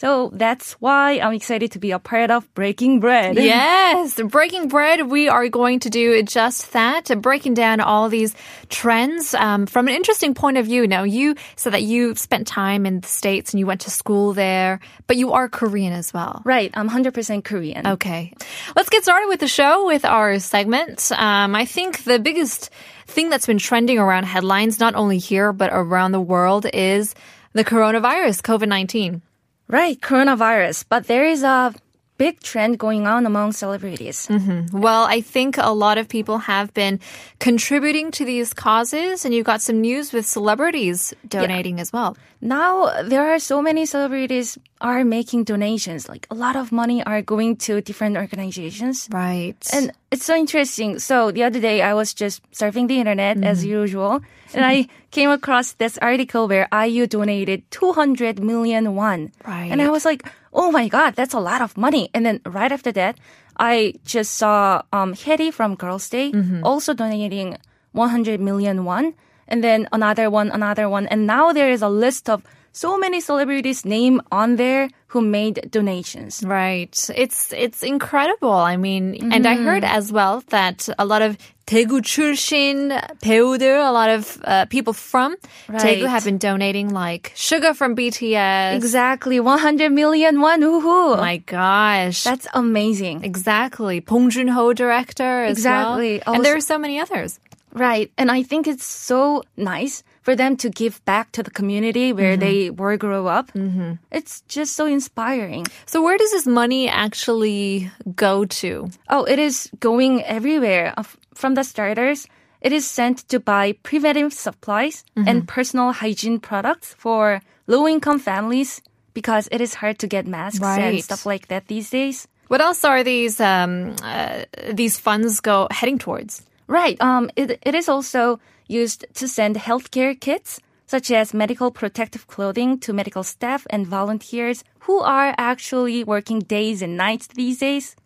So 0.00 0.30
that's 0.32 0.72
why 0.80 1.20
I'm 1.20 1.34
excited 1.34 1.72
to 1.72 1.78
be 1.78 1.90
a 1.90 1.98
part 1.98 2.30
of 2.30 2.48
Breaking 2.54 3.00
Bread. 3.00 3.36
Yes, 3.36 4.18
Breaking 4.18 4.68
Bread, 4.68 5.10
we 5.10 5.28
are 5.28 5.46
going 5.50 5.80
to 5.80 5.90
do 5.90 6.22
just 6.22 6.72
that, 6.72 7.10
breaking 7.20 7.52
down 7.52 7.80
all 7.80 8.08
these 8.08 8.34
trends 8.70 9.34
um, 9.34 9.66
from 9.66 9.88
an 9.88 9.94
interesting 9.94 10.32
point 10.32 10.56
of 10.56 10.64
view. 10.64 10.86
Now, 10.86 11.02
you 11.02 11.34
said 11.54 11.74
that 11.74 11.82
you 11.82 12.14
spent 12.14 12.46
time 12.46 12.86
in 12.86 13.00
the 13.00 13.08
States 13.08 13.52
and 13.52 13.60
you 13.60 13.66
went 13.66 13.82
to 13.82 13.90
school 13.90 14.32
there, 14.32 14.80
but 15.06 15.18
you 15.18 15.34
are 15.34 15.50
Korean 15.50 15.92
as 15.92 16.14
well. 16.14 16.40
Right, 16.46 16.70
I'm 16.72 16.88
100% 16.88 17.44
Korean. 17.44 17.86
Okay. 17.86 18.32
Let's 18.74 18.88
get 18.88 19.02
started 19.02 19.28
with 19.28 19.40
the 19.40 19.48
show 19.48 19.84
with 19.84 20.06
our 20.06 20.38
segment. 20.38 21.12
Um, 21.12 21.54
I 21.54 21.66
think 21.66 22.04
the 22.04 22.18
biggest 22.18 22.70
thing 23.06 23.28
that's 23.28 23.46
been 23.46 23.58
trending 23.58 23.98
around 23.98 24.24
headlines, 24.24 24.80
not 24.80 24.94
only 24.94 25.18
here, 25.18 25.52
but 25.52 25.68
around 25.70 26.12
the 26.12 26.22
world, 26.22 26.64
is 26.72 27.14
the 27.52 27.66
coronavirus, 27.66 28.40
COVID 28.40 28.68
19. 28.68 29.20
Right, 29.70 30.00
coronavirus. 30.00 30.84
But 30.88 31.06
there 31.06 31.24
is 31.24 31.42
a 31.42 31.72
big 32.18 32.42
trend 32.42 32.78
going 32.78 33.06
on 33.06 33.24
among 33.24 33.52
celebrities. 33.52 34.26
Mm-hmm. 34.26 34.78
Well, 34.78 35.04
I 35.04 35.22
think 35.22 35.56
a 35.56 35.72
lot 35.72 35.96
of 35.96 36.06
people 36.06 36.36
have 36.38 36.74
been 36.74 37.00
contributing 37.38 38.10
to 38.10 38.26
these 38.26 38.52
causes, 38.52 39.24
and 39.24 39.32
you 39.32 39.42
got 39.42 39.62
some 39.62 39.80
news 39.80 40.12
with 40.12 40.26
celebrities 40.26 41.14
donating 41.26 41.80
as 41.80 41.94
well. 41.94 42.18
Now 42.42 43.02
there 43.02 43.32
are 43.32 43.38
so 43.38 43.62
many 43.62 43.86
celebrities 43.86 44.58
are 44.80 45.04
making 45.04 45.44
donations. 45.44 46.08
Like 46.08 46.26
a 46.30 46.34
lot 46.34 46.56
of 46.56 46.72
money 46.72 47.02
are 47.04 47.20
going 47.22 47.56
to 47.68 47.80
different 47.80 48.16
organizations. 48.16 49.08
Right. 49.12 49.56
And 49.72 49.92
it's 50.10 50.24
so 50.24 50.34
interesting. 50.34 50.98
So 50.98 51.30
the 51.30 51.44
other 51.44 51.60
day 51.60 51.82
I 51.82 51.94
was 51.94 52.14
just 52.14 52.40
surfing 52.52 52.88
the 52.88 52.98
internet 52.98 53.42
as 53.44 53.60
Mm-hmm. 53.60 53.70
usual, 53.84 54.20
and 54.54 54.64
I 54.64 54.88
came 55.10 55.30
across 55.30 55.72
this 55.76 55.98
article 55.98 56.48
where 56.48 56.66
IU 56.72 57.06
donated 57.06 57.62
200 57.70 58.40
million 58.42 58.94
won. 58.94 59.32
Right. 59.46 59.70
And 59.70 59.82
I 59.82 59.90
was 59.90 60.04
like, 60.04 60.24
oh 60.52 60.70
my 60.72 60.88
God, 60.88 61.14
that's 61.14 61.34
a 61.34 61.40
lot 61.40 61.60
of 61.62 61.76
money. 61.76 62.08
And 62.14 62.24
then 62.24 62.40
right 62.46 62.72
after 62.72 62.90
that, 62.92 63.18
I 63.60 63.94
just 64.04 64.34
saw 64.40 64.82
um, 64.92 65.12
Hyeri 65.14 65.52
from 65.52 65.74
Girls' 65.76 66.08
Day 66.08 66.32
Mm-hmm. 66.32 66.64
also 66.64 66.94
donating 66.94 67.58
100 67.92 68.40
million 68.40 68.84
won. 68.84 69.12
And 69.46 69.62
then 69.64 69.88
another 69.92 70.30
one, 70.30 70.50
another 70.50 70.88
one. 70.88 71.06
And 71.08 71.26
now 71.26 71.52
there 71.52 71.70
is 71.70 71.82
a 71.82 71.88
list 71.90 72.30
of 72.30 72.42
so 72.72 72.96
many 72.96 73.20
celebrities' 73.20 73.84
name 73.84 74.20
on 74.30 74.56
there 74.56 74.88
who 75.08 75.20
made 75.20 75.68
donations. 75.70 76.42
Right. 76.44 76.94
It's 77.14 77.52
it's 77.52 77.82
incredible. 77.82 78.52
I 78.52 78.76
mean, 78.76 79.14
mm-hmm. 79.14 79.32
and 79.32 79.46
I 79.46 79.56
heard 79.56 79.82
mm-hmm. 79.82 79.96
as 79.96 80.12
well 80.12 80.42
that 80.50 80.88
a 80.98 81.04
lot 81.04 81.22
of 81.22 81.36
대구 81.66 82.02
출신 82.02 82.90
배우들, 83.22 83.78
a 83.78 83.92
lot 83.92 84.10
of 84.10 84.40
uh, 84.44 84.66
people 84.66 84.92
from 84.92 85.36
right. 85.68 85.80
Daegu 85.80 86.06
have 86.08 86.24
been 86.24 86.38
donating 86.38 86.90
like 86.90 87.32
Suga 87.36 87.76
from 87.76 87.94
BTS. 87.94 88.74
Exactly. 88.74 89.38
100 89.38 89.90
million 89.90 90.40
won. 90.40 90.60
Woohoo. 90.62 91.16
My 91.16 91.38
gosh. 91.38 92.24
That's 92.24 92.48
amazing. 92.54 93.22
Exactly. 93.22 94.00
Bong 94.00 94.30
Joon-ho 94.30 94.72
director 94.72 95.44
as 95.44 95.58
exactly. 95.58 95.84
well. 95.86 96.16
Exactly. 96.16 96.34
And 96.34 96.44
there 96.44 96.56
are 96.56 96.60
so 96.60 96.78
many 96.78 96.98
others. 96.98 97.38
Right. 97.72 98.10
And 98.18 98.30
I 98.30 98.42
think 98.42 98.66
it's 98.66 98.84
so 98.84 99.44
nice 99.56 100.02
for 100.30 100.36
them 100.36 100.56
to 100.56 100.70
give 100.70 101.04
back 101.04 101.32
to 101.32 101.42
the 101.42 101.50
community 101.50 102.12
where 102.12 102.36
they 102.36 102.70
were 102.70 102.96
grew 102.96 103.26
up. 103.26 103.50
Mm-hmm. 103.50 103.98
It's 104.12 104.42
just 104.46 104.76
so 104.78 104.86
inspiring. 104.86 105.66
So 105.86 106.06
where 106.06 106.16
does 106.16 106.30
this 106.30 106.46
money 106.46 106.86
actually 106.86 107.90
go 108.14 108.44
to? 108.62 108.90
Oh, 109.08 109.24
it 109.24 109.40
is 109.40 109.68
going 109.80 110.22
everywhere. 110.22 110.94
From 111.34 111.54
the 111.58 111.64
starters, 111.64 112.28
it 112.60 112.70
is 112.70 112.86
sent 112.86 113.26
to 113.30 113.40
buy 113.40 113.74
preventive 113.82 114.32
supplies 114.32 115.02
and 115.16 115.48
personal 115.48 115.90
hygiene 115.90 116.38
products 116.38 116.94
for 116.94 117.42
low 117.66 117.88
income 117.88 118.20
families 118.20 118.82
because 119.14 119.48
it 119.50 119.60
is 119.60 119.74
hard 119.74 119.98
to 119.98 120.06
get 120.06 120.28
masks 120.30 120.62
and 120.62 121.02
stuff 121.02 121.26
like 121.26 121.48
that 121.48 121.66
these 121.66 121.90
days. 121.90 122.28
What 122.46 122.60
else 122.60 122.84
are 122.84 123.02
these 123.02 123.40
um, 123.40 123.96
uh, 123.98 124.46
these 124.70 124.94
funds 124.94 125.40
go 125.40 125.66
heading 125.74 125.98
towards? 125.98 126.46
Right. 126.68 126.94
Um, 127.02 127.34
it, 127.34 127.58
it 127.66 127.74
is 127.74 127.88
also 127.88 128.38
used 128.70 129.04
to 129.14 129.26
send 129.26 129.56
healthcare 129.56 130.18
kits, 130.18 130.60
such 130.86 131.10
as 131.10 131.34
medical 131.34 131.70
protective 131.70 132.26
clothing, 132.26 132.78
to 132.80 132.92
medical 132.92 133.22
staff 133.22 133.66
and 133.70 133.86
volunteers 133.86 134.64
who 134.80 135.00
are 135.00 135.34
actually 135.36 136.04
working 136.04 136.40
days 136.40 136.82
and 136.82 136.96
nights 136.96 137.26
these 137.28 137.58
days. 137.58 137.96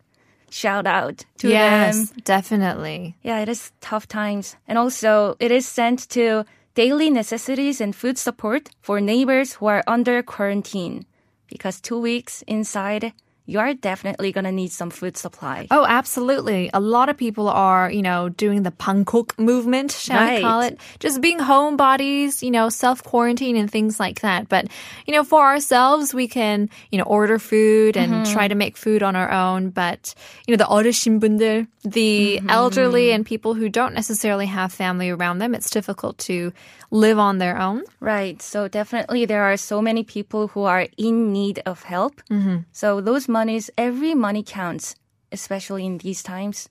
Shout 0.49 0.87
out 0.87 1.25
to 1.39 1.49
yes, 1.49 2.09
them. 2.09 2.19
definitely. 2.23 3.15
Yeah, 3.23 3.39
it 3.39 3.49
is 3.49 3.71
tough 3.81 4.07
times. 4.07 4.55
And 4.67 4.77
also, 4.77 5.35
it 5.39 5.51
is 5.51 5.67
sent 5.67 6.09
to 6.09 6.45
daily 6.75 7.09
necessities 7.09 7.81
and 7.81 7.95
food 7.95 8.17
support 8.17 8.69
for 8.81 9.01
neighbors 9.01 9.53
who 9.53 9.65
are 9.67 9.83
under 9.87 10.21
quarantine. 10.23 11.05
Because 11.47 11.81
two 11.81 11.99
weeks 11.99 12.43
inside, 12.47 13.13
you 13.46 13.58
are 13.58 13.74
definitely 13.74 14.30
gonna 14.30 14.52
need 14.52 14.70
some 14.70 14.90
food 14.90 15.16
supply. 15.16 15.66
Oh, 15.72 15.84
absolutely. 15.84 16.70
A 16.72 16.78
lot 16.78 17.08
of 17.08 17.16
people 17.16 17.48
are, 17.48 17.90
you 17.90 18.00
know, 18.00 18.28
doing 18.28 18.62
the 18.62 18.70
Bangkok 18.70 19.36
movement, 19.40 19.90
shall 19.90 20.22
I 20.22 20.40
call 20.40 20.60
Right. 20.60 20.72
it? 20.74 20.78
Just 21.00 21.20
being 21.20 21.40
homebodies, 21.40 22.42
you 22.42 22.52
know, 22.52 22.68
self 22.68 23.02
quarantine 23.02 23.56
and 23.56 23.68
things 23.68 23.98
like 23.98 24.20
that. 24.20 24.48
But, 24.48 24.68
you 25.06 25.14
know, 25.14 25.24
for 25.24 25.42
ourselves, 25.42 26.14
we 26.14 26.28
can, 26.28 26.70
you 26.92 26.98
know, 26.98 27.04
order 27.04 27.40
food 27.40 27.96
and 27.96 28.24
try 28.26 28.46
to 28.46 28.54
make 28.54 28.76
food 28.76 29.02
on 29.02 29.16
our 29.16 29.32
own. 29.32 29.70
But, 29.70 30.14
you 30.46 30.54
know, 30.54 30.58
the 30.62 30.70
어르신분들, 30.70 31.66
the 31.82 32.40
elderly 32.48 33.10
and 33.10 33.26
people 33.26 33.54
who 33.54 33.68
don't 33.68 33.94
necessarily 33.94 34.46
have 34.46 34.72
family 34.72 35.10
around 35.10 35.38
them, 35.38 35.54
it's 35.54 35.70
difficult 35.70 36.18
to 36.18 36.52
live 36.90 37.18
on 37.18 37.38
their 37.38 37.56
own. 37.58 37.82
Right. 38.00 38.42
So 38.42 38.66
definitely 38.68 39.24
there 39.24 39.44
are 39.44 39.56
so 39.56 39.80
many 39.80 40.02
people 40.02 40.48
who 40.48 40.64
are 40.64 40.86
in 40.98 41.32
need 41.32 41.62
of 41.64 41.82
help. 41.82 42.20
Mm-hmm. 42.30 42.66
So 42.72 43.00
those 43.00 43.28
monies, 43.35 43.69
every 43.77 44.13
money 44.15 44.43
counts, 44.43 44.95
especially 45.31 45.83
in 45.85 45.97
these 45.99 46.23
times. 46.23 46.69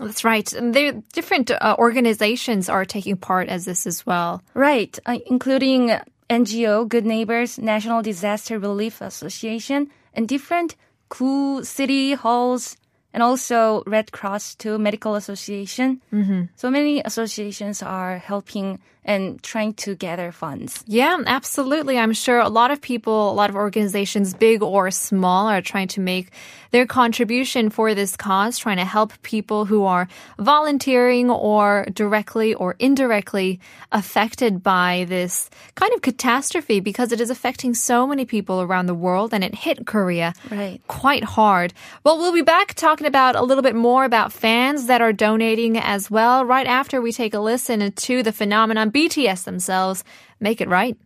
That's 0.00 0.24
right. 0.24 0.48
And 0.52 0.72
there 0.74 0.92
different 1.12 1.50
uh, 1.50 1.76
organizations 1.78 2.68
are 2.68 2.84
taking 2.84 3.16
part 3.16 3.48
as 3.48 3.64
this 3.64 3.86
as 3.86 4.04
well. 4.08 4.40
Right. 4.54 4.92
Uh, 5.04 5.18
including 5.26 5.92
NGO, 6.28 6.88
Good 6.88 7.06
Neighbors, 7.06 7.58
National 7.58 8.02
Disaster 8.02 8.58
Relief 8.58 9.00
Association, 9.00 9.88
and 10.12 10.28
different 10.28 10.76
cool 11.08 11.64
city 11.64 12.12
halls, 12.12 12.76
and 13.12 13.22
also 13.22 13.82
Red 13.86 14.12
Cross 14.12 14.56
too, 14.56 14.76
Medical 14.78 15.14
Association. 15.14 16.00
Mm-hmm. 16.12 16.52
So 16.56 16.68
many 16.68 17.00
associations 17.00 17.82
are 17.82 18.18
helping 18.18 18.80
and 19.06 19.42
trying 19.42 19.72
to 19.74 19.94
gather 19.94 20.32
funds. 20.32 20.84
Yeah, 20.86 21.16
absolutely. 21.26 21.96
I'm 21.98 22.12
sure 22.12 22.38
a 22.40 22.48
lot 22.50 22.70
of 22.70 22.80
people, 22.82 23.30
a 23.30 23.36
lot 23.40 23.48
of 23.48 23.56
organizations, 23.56 24.34
big 24.34 24.62
or 24.62 24.90
small, 24.90 25.46
are 25.48 25.62
trying 25.62 25.88
to 25.88 26.00
make 26.00 26.30
their 26.72 26.84
contribution 26.86 27.70
for 27.70 27.94
this 27.94 28.16
cause, 28.16 28.58
trying 28.58 28.76
to 28.78 28.84
help 28.84 29.12
people 29.22 29.64
who 29.64 29.84
are 29.84 30.08
volunteering 30.38 31.30
or 31.30 31.86
directly 31.92 32.52
or 32.54 32.74
indirectly 32.78 33.60
affected 33.92 34.62
by 34.62 35.06
this 35.08 35.48
kind 35.76 35.92
of 35.94 36.02
catastrophe 36.02 36.80
because 36.80 37.12
it 37.12 37.20
is 37.20 37.30
affecting 37.30 37.72
so 37.74 38.06
many 38.06 38.24
people 38.24 38.60
around 38.60 38.86
the 38.86 38.94
world 38.94 39.32
and 39.32 39.44
it 39.44 39.54
hit 39.54 39.86
Korea 39.86 40.34
Right. 40.50 40.80
quite 40.88 41.22
hard. 41.24 41.72
Well, 42.04 42.18
we'll 42.18 42.32
be 42.32 42.42
back 42.42 42.74
talking 42.74 43.06
about 43.06 43.36
a 43.36 43.42
little 43.42 43.62
bit 43.62 43.76
more 43.76 44.04
about 44.04 44.32
fans 44.32 44.86
that 44.86 45.00
are 45.00 45.12
donating 45.12 45.78
as 45.78 46.10
well 46.10 46.44
right 46.44 46.66
after 46.66 47.00
we 47.00 47.12
take 47.12 47.32
a 47.34 47.38
listen 47.38 47.92
to 47.92 48.22
the 48.22 48.32
phenomenon 48.32 48.90
BTS 48.96 49.44
themselves. 49.44 50.04
Make 50.40 50.62
it 50.62 50.68
right. 50.68 50.96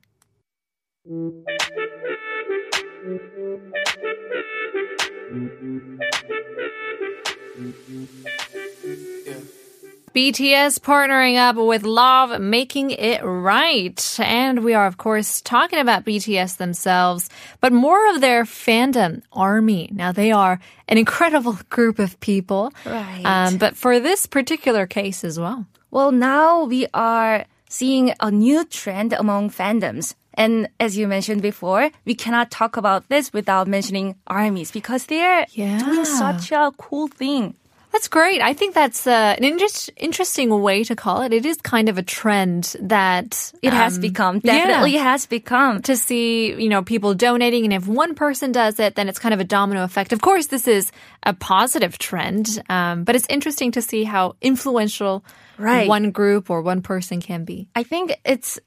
BTS 10.15 10.79
partnering 10.79 11.37
up 11.37 11.57
with 11.57 11.83
Lauv, 11.83 12.41
making 12.41 12.91
it 12.91 13.25
right. 13.25 14.17
And 14.21 14.63
we 14.63 14.75
are, 14.75 14.87
of 14.87 14.97
course, 14.97 15.41
talking 15.41 15.81
about 15.81 16.05
BTS 16.05 16.59
themselves, 16.59 17.29
but 17.61 17.73
more 17.73 18.15
of 18.15 18.21
their 18.21 18.45
fandom, 18.45 19.23
ARMY. 19.33 19.91
Now, 19.93 20.13
they 20.13 20.31
are 20.31 20.61
an 20.87 20.97
incredible 20.97 21.59
group 21.71 21.99
of 21.99 22.21
people. 22.21 22.73
Right. 22.87 23.23
Um, 23.25 23.57
but 23.59 23.77
for 23.77 23.99
this 23.99 24.27
particular 24.27 24.87
case 24.87 25.25
as 25.25 25.41
well. 25.41 25.67
Well, 25.91 26.13
now 26.13 26.65
we 26.65 26.87
are 26.95 27.47
seeing 27.71 28.13
a 28.21 28.31
new 28.31 28.65
trend 28.67 29.15
among 29.15 29.49
fandoms. 29.51 30.15
And 30.35 30.69
as 30.79 30.97
you 30.99 31.07
mentioned 31.09 31.41
before, 31.43 31.91
we 32.05 32.15
cannot 32.15 32.51
talk 32.51 32.77
about 32.77 33.09
this 33.09 33.33
without 33.33 33.67
mentioning 33.67 34.17
armies 34.27 34.71
because 34.71 35.07
they're 35.07 35.47
Yeah. 35.55 35.79
doing 35.79 36.05
such 36.05 36.53
a 36.53 36.73
cool 36.77 37.09
thing. 37.09 37.55
That's 37.93 38.07
great. 38.09 38.41
I 38.41 38.55
think 38.55 38.75
that's 38.75 39.07
uh, 39.07 39.35
an 39.37 39.43
inter- 39.45 39.67
interesting 39.97 40.49
way 40.63 40.85
to 40.85 40.95
call 40.95 41.23
it. 41.23 41.33
It 41.33 41.45
is 41.45 41.57
kind 41.61 41.89
of 41.89 41.99
a 41.99 42.03
trend 42.03 42.77
that 42.81 43.53
It 43.63 43.73
has 43.73 43.97
um, 43.97 44.01
become, 44.01 44.41
yeah. 44.45 44.53
definitely 44.59 44.95
has 44.95 45.27
become. 45.27 45.83
to 45.83 45.97
see, 45.97 46.53
you 46.55 46.69
know, 46.69 46.83
people 46.83 47.15
donating. 47.15 47.65
And 47.65 47.73
if 47.73 47.89
one 47.89 48.15
person 48.15 48.53
does 48.53 48.79
it, 48.79 48.95
then 48.95 49.09
it's 49.09 49.19
kind 49.19 49.35
of 49.35 49.41
a 49.41 49.45
domino 49.45 49.83
effect. 49.83 50.13
Of 50.13 50.21
course, 50.21 50.47
this 50.47 50.69
is 50.69 50.93
a 51.25 51.35
positive 51.35 51.99
trend, 51.99 52.63
um, 52.69 53.03
but 53.05 53.17
it's 53.17 53.27
interesting 53.29 53.73
to 53.73 53.83
see 53.83 54.05
how 54.05 54.37
influential 54.41 55.25
Right. 55.59 55.87
one 55.89 56.11
group 56.11 56.49
or 56.49 56.63
one 56.63 56.81
person 56.81 57.21
can 57.21 57.45
be. 57.45 57.69
I 57.77 57.83
think 57.83 58.15
it's 58.25 58.59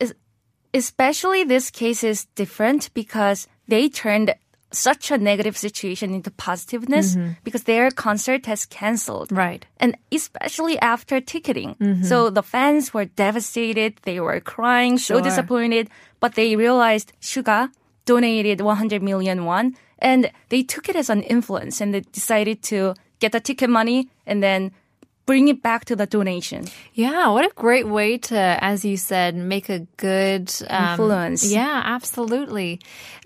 especially 0.73 1.43
this 1.43 1.69
case 1.71 2.03
is 2.03 2.25
different 2.36 2.93
because 2.93 3.47
they 3.67 3.89
turned 3.89 4.33
such 4.73 5.12
a 5.12 5.17
negative 5.17 5.57
situation 5.57 6.13
into 6.13 6.31
positiveness 6.31 7.15
mm-hmm. 7.15 7.33
because 7.43 7.63
their 7.63 7.91
concert 7.91 8.45
has 8.45 8.65
canceled. 8.65 9.31
Right. 9.31 9.65
And 9.77 9.97
especially 10.12 10.79
after 10.79 11.21
ticketing. 11.21 11.75
Mm-hmm. 11.79 12.03
So 12.03 12.29
the 12.29 12.43
fans 12.43 12.93
were 12.93 13.05
devastated. 13.05 13.99
They 14.03 14.19
were 14.19 14.39
crying, 14.39 14.97
so 14.97 15.21
disappointed. 15.21 15.89
But 16.19 16.36
they 16.36 16.55
realized 16.55 17.13
Suga 17.21 17.69
donated 18.05 18.62
100 18.62 19.01
million 19.01 19.45
won 19.45 19.75
and 19.99 20.31
they 20.49 20.63
took 20.63 20.89
it 20.89 20.95
as 20.95 21.09
an 21.09 21.23
influence 21.23 21.79
and 21.79 21.93
they 21.93 22.01
decided 22.01 22.62
to 22.63 22.93
get 23.19 23.31
the 23.31 23.39
ticket 23.39 23.69
money 23.69 24.09
and 24.25 24.43
then 24.43 24.71
bring 25.25 25.47
it 25.47 25.62
back 25.62 25.86
to 25.86 25.95
the 25.95 26.05
donation. 26.05 26.67
Yeah, 26.93 27.29
what 27.29 27.45
a 27.45 27.53
great 27.55 27.88
way 27.88 28.17
to, 28.17 28.38
as 28.38 28.83
you 28.83 28.97
said, 28.97 29.36
make 29.36 29.69
a 29.69 29.79
good 29.97 30.53
um, 30.69 30.91
Influence. 30.91 31.51
Yeah, 31.51 31.81
absolutely. 31.86 32.79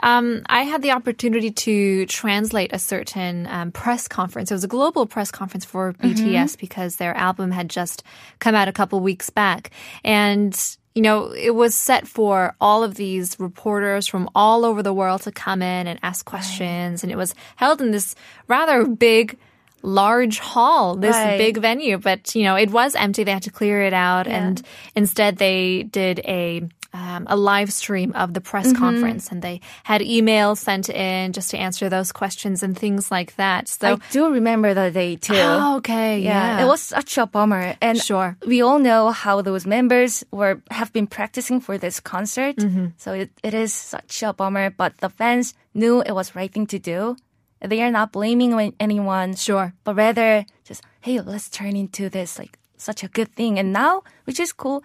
Um, 0.03 0.43
I 0.47 0.63
had 0.63 0.81
the 0.81 0.91
opportunity 0.91 1.51
to 1.51 2.05
translate 2.05 2.71
a 2.73 2.79
certain 2.79 3.47
um, 3.47 3.71
press 3.71 4.07
conference. 4.07 4.51
It 4.51 4.55
was 4.55 4.63
a 4.63 4.67
global 4.67 5.05
press 5.05 5.31
conference 5.31 5.65
for 5.65 5.93
BTS 5.93 6.57
because 6.59 6.97
their 6.97 7.15
album 7.15 7.51
had 7.51 7.69
just 7.69 8.03
come 8.39 8.55
out 8.55 8.67
a 8.67 8.73
couple 8.73 8.99
weeks 8.99 9.29
back, 9.29 9.71
and 10.03 10.77
you 10.97 11.03
know, 11.03 11.31
it 11.31 11.53
was 11.53 11.75
set 11.75 12.07
for 12.07 12.55
all 12.59 12.83
of 12.83 12.95
these 12.95 13.39
reporters 13.39 14.07
from 14.07 14.27
all 14.33 14.65
over 14.65 14.81
the 14.81 14.91
world 14.91 15.21
to 15.21 15.31
come 15.31 15.61
in 15.61 15.85
and 15.85 15.99
ask 16.01 16.25
questions. 16.25 17.03
And 17.03 17.11
it 17.11 17.15
was 17.15 17.35
held 17.55 17.81
in 17.81 17.91
this 17.91 18.15
rather 18.47 18.83
big, 18.83 19.37
large 19.81 20.39
hall, 20.39 20.95
this 20.95 21.15
Right. 21.15 21.37
big 21.37 21.57
venue. 21.57 21.97
But, 21.97 22.35
you 22.35 22.43
know, 22.43 22.55
it 22.55 22.69
was 22.71 22.95
empty. 22.95 23.23
They 23.23 23.31
had 23.31 23.43
to 23.43 23.51
clear 23.51 23.81
it 23.81 23.93
out. 23.93 24.27
Yeah. 24.27 24.37
And 24.37 24.61
instead, 24.95 25.37
they 25.37 25.83
did 25.83 26.19
a 26.25 26.63
um, 26.93 27.27
a 27.29 27.35
live 27.35 27.71
stream 27.71 28.13
of 28.15 28.33
the 28.33 28.41
press 28.41 28.67
Mm-hmm. 28.67 28.79
conference 28.81 29.29
and 29.29 29.41
they 29.41 29.61
had 29.83 30.01
emails 30.01 30.57
sent 30.57 30.89
in 30.89 31.31
just 31.33 31.51
to 31.51 31.57
answer 31.57 31.89
those 31.89 32.11
questions 32.11 32.63
and 32.63 32.75
things 32.79 33.11
like 33.11 33.35
that. 33.35 33.67
So, 33.67 33.93
I 33.95 33.97
do 34.09 34.31
remember 34.31 34.73
the 34.73 34.89
day 34.89 35.15
too. 35.17 35.35
oh, 35.35 35.77
okay. 35.77 36.19
yeah, 36.19 36.57
Yeah. 36.57 36.63
it 36.63 36.67
was 36.67 36.81
such 36.81 37.17
a 37.19 37.27
bummer. 37.27 37.75
And 37.81 37.99
Sure. 38.01 38.35
we 38.47 38.63
all 38.63 38.79
know 38.79 39.11
how 39.11 39.43
those 39.43 39.67
members 39.67 40.23
were 40.31 40.61
have 40.71 40.91
been 40.93 41.05
practicing 41.07 41.59
for 41.61 41.77
this 41.77 41.99
concert. 41.99 42.55
Mm-hmm. 42.55 42.87
So 42.97 43.13
it, 43.13 43.29
it 43.43 43.53
is 43.53 43.73
such 43.73 44.23
a 44.23 44.33
bummer. 44.33 44.71
But 44.71 44.97
the 44.97 45.09
fans 45.09 45.53
knew 45.75 46.01
it 46.01 46.13
was 46.13 46.35
right 46.35 46.51
thing 46.51 46.65
to 46.67 46.79
do. 46.79 47.15
They 47.61 47.81
are 47.81 47.91
not 47.91 48.11
blaming 48.11 48.73
anyone. 48.79 49.35
Sure. 49.35 49.73
but 49.83 49.95
rather 49.95 50.45
just 50.63 50.83
hey 51.01 51.19
let's 51.21 51.49
turn 51.49 51.75
into 51.75 52.09
this 52.09 52.37
like 52.37 52.59
such 52.77 53.03
a 53.03 53.07
good 53.07 53.33
thing 53.33 53.57
and 53.57 53.73
now 53.73 54.03
which 54.25 54.39
is 54.39 54.53
cool 54.53 54.83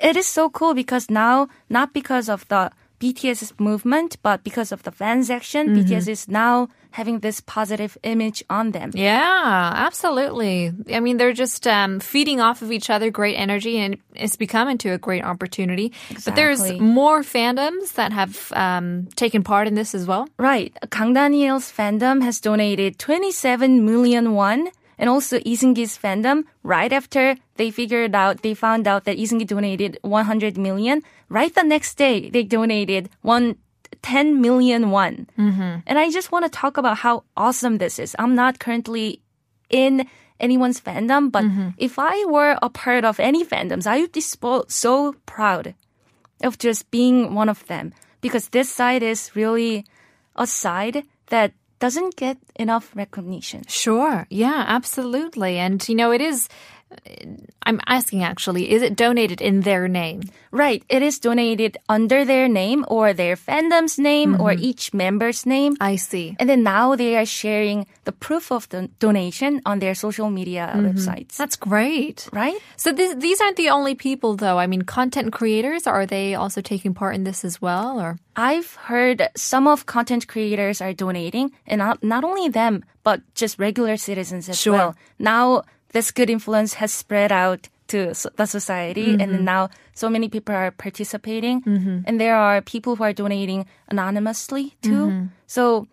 it 0.00 0.16
is 0.16 0.26
so 0.26 0.48
cool 0.48 0.74
because 0.74 1.10
now 1.10 1.48
not 1.68 1.92
because 1.92 2.28
of 2.28 2.46
the 2.48 2.70
bts's 3.02 3.52
movement 3.58 4.10
but 4.22 4.38
because 4.48 4.70
of 4.74 4.80
the 4.86 4.92
fans 5.00 5.26
action 5.38 5.64
bts 5.76 6.06
is 6.08 6.28
now 6.28 6.68
having 6.92 7.20
this 7.20 7.40
positive 7.56 7.96
image 8.02 8.44
on 8.50 8.70
them 8.76 8.90
Yeah, 8.94 9.72
absolutely. 9.88 10.72
I 10.92 11.00
mean, 11.00 11.16
they're 11.16 11.32
just 11.32 11.66
um, 11.66 12.00
feeding 12.00 12.38
off 12.40 12.60
of 12.60 12.70
each 12.70 12.90
other, 12.90 13.10
great 13.10 13.36
energy, 13.46 13.78
and 13.78 13.96
it's 14.14 14.36
become 14.36 14.68
into 14.68 14.92
a 14.92 14.98
great 14.98 15.24
opportunity. 15.24 15.92
But 16.24 16.36
there's 16.36 16.60
more 16.78 17.22
fandoms 17.22 17.94
that 17.94 18.12
have 18.12 18.52
um, 18.52 19.08
taken 19.16 19.42
part 19.42 19.66
in 19.68 19.74
this 19.74 19.94
as 19.94 20.04
well. 20.06 20.28
right 20.36 20.76
kang 20.90 21.12
daniel's 21.14 21.72
fandom 21.72 22.22
has 22.22 22.36
donated 22.40 22.98
27 22.98 23.84
million 23.90 24.24
won 24.34 24.68
and 24.98 25.08
also 25.08 25.38
Lee 25.44 25.56
Seung-gi's 25.56 25.98
fandom, 25.98 26.44
right 26.62 26.92
after 26.92 27.36
they 27.56 27.70
figured 27.70 28.14
out, 28.14 28.42
they 28.42 28.54
found 28.54 28.86
out 28.86 29.04
that 29.04 29.18
Isungi 29.18 29.46
donated 29.46 29.98
100 30.02 30.58
million, 30.58 31.02
right 31.28 31.54
the 31.54 31.62
next 31.62 31.96
day, 31.96 32.30
they 32.30 32.42
donated 32.42 33.10
one 33.22 33.56
10 34.02 34.40
million 34.40 34.90
won. 34.90 35.28
Mm-hmm. 35.38 35.86
And 35.86 35.98
I 35.98 36.10
just 36.10 36.32
want 36.32 36.44
to 36.44 36.50
talk 36.50 36.76
about 36.76 36.98
how 36.98 37.24
awesome 37.36 37.78
this 37.78 37.98
is. 37.98 38.16
I'm 38.18 38.34
not 38.34 38.58
currently 38.58 39.22
in 39.70 40.08
anyone's 40.40 40.80
fandom, 40.80 41.30
but 41.30 41.44
if 41.78 41.98
I 41.98 42.24
were 42.26 42.58
a 42.60 42.68
part 42.68 43.04
of 43.04 43.20
any 43.20 43.44
fandoms, 43.44 43.86
I 43.86 44.00
would 44.00 44.12
be 44.12 44.20
so 44.20 45.14
proud 45.24 45.74
of 46.42 46.58
just 46.58 46.90
being 46.90 47.34
one 47.34 47.48
of 47.48 47.64
them 47.66 47.94
because 48.20 48.48
this 48.48 48.68
side 48.68 49.02
is 49.02 49.30
really 49.36 49.86
a 50.34 50.46
side 50.46 51.04
that 51.28 51.52
doesn't 51.82 52.14
get 52.14 52.38
enough 52.54 52.94
recognition. 52.94 53.64
Sure. 53.66 54.24
Yeah, 54.30 54.64
absolutely. 54.68 55.58
And, 55.58 55.82
you 55.88 55.96
know, 55.96 56.12
it 56.12 56.20
is. 56.20 56.48
I'm 57.64 57.80
asking 57.86 58.22
actually, 58.24 58.70
is 58.72 58.82
it 58.82 58.96
donated 58.96 59.40
in 59.40 59.60
their 59.60 59.88
name? 59.88 60.22
Right. 60.50 60.82
It 60.88 61.02
is 61.02 61.18
donated 61.18 61.78
under 61.88 62.24
their 62.24 62.48
name 62.48 62.84
or 62.88 63.12
their 63.12 63.36
fandom's 63.36 63.98
name 63.98 64.34
or 64.34 64.50
mm-hmm. 64.50 64.64
each 64.64 64.92
member's 64.92 65.46
name. 65.46 65.76
I 65.80 65.96
see. 65.96 66.36
And 66.38 66.48
then 66.48 66.62
now 66.62 66.96
they 66.96 67.16
are 67.16 67.24
sharing 67.24 67.86
the 68.04 68.12
proof 68.12 68.50
of 68.52 68.68
the 68.68 68.90
donation 68.98 69.62
on 69.64 69.78
their 69.78 69.94
social 69.94 70.28
media 70.28 70.70
mm-hmm. 70.74 70.86
websites. 70.86 71.36
That's 71.36 71.56
great. 71.56 72.28
Right? 72.32 72.58
So 72.76 72.92
this, 72.92 73.14
these 73.14 73.40
aren't 73.40 73.56
the 73.56 73.70
only 73.70 73.94
people, 73.94 74.36
though. 74.36 74.58
I 74.58 74.66
mean, 74.66 74.82
content 74.82 75.32
creators, 75.32 75.86
are 75.86 76.04
they 76.04 76.34
also 76.34 76.60
taking 76.60 76.92
part 76.92 77.14
in 77.14 77.24
this 77.24 77.44
as 77.44 77.62
well? 77.62 78.00
Or 78.00 78.18
I've 78.36 78.74
heard 78.74 79.28
some 79.36 79.66
of 79.66 79.86
content 79.86 80.26
creators 80.26 80.80
are 80.80 80.92
donating, 80.92 81.52
and 81.66 81.78
not, 81.78 82.02
not 82.02 82.24
only 82.24 82.48
them, 82.48 82.84
but 83.02 83.22
just 83.34 83.58
regular 83.58 83.96
citizens 83.96 84.48
as 84.48 84.60
Sure. 84.60 84.72
well. 84.72 84.96
Now, 85.18 85.64
this 85.92 86.10
good 86.10 86.28
influence 86.28 86.74
has 86.74 86.92
spread 86.92 87.32
out 87.32 87.68
to 87.88 88.12
the 88.36 88.46
society, 88.46 89.12
and 89.12 89.32
mm-hmm. 89.32 89.44
now 89.44 89.68
so 89.94 90.08
many 90.08 90.28
people 90.28 90.54
are 90.54 90.70
participating, 90.70 91.62
mm-hmm. 91.62 92.00
and 92.06 92.20
there 92.20 92.36
are 92.36 92.60
people 92.62 92.96
who 92.96 93.04
are 93.04 93.12
donating 93.12 93.66
anonymously 93.88 94.74
too. 94.80 95.06
Mm-hmm. 95.08 95.26
So 95.46 95.88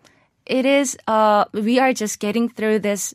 it 0.46 0.64
is, 0.64 0.96
uh, 1.06 1.44
we 1.52 1.78
are 1.78 1.92
just 1.92 2.18
getting 2.18 2.48
through 2.48 2.80
this 2.80 3.14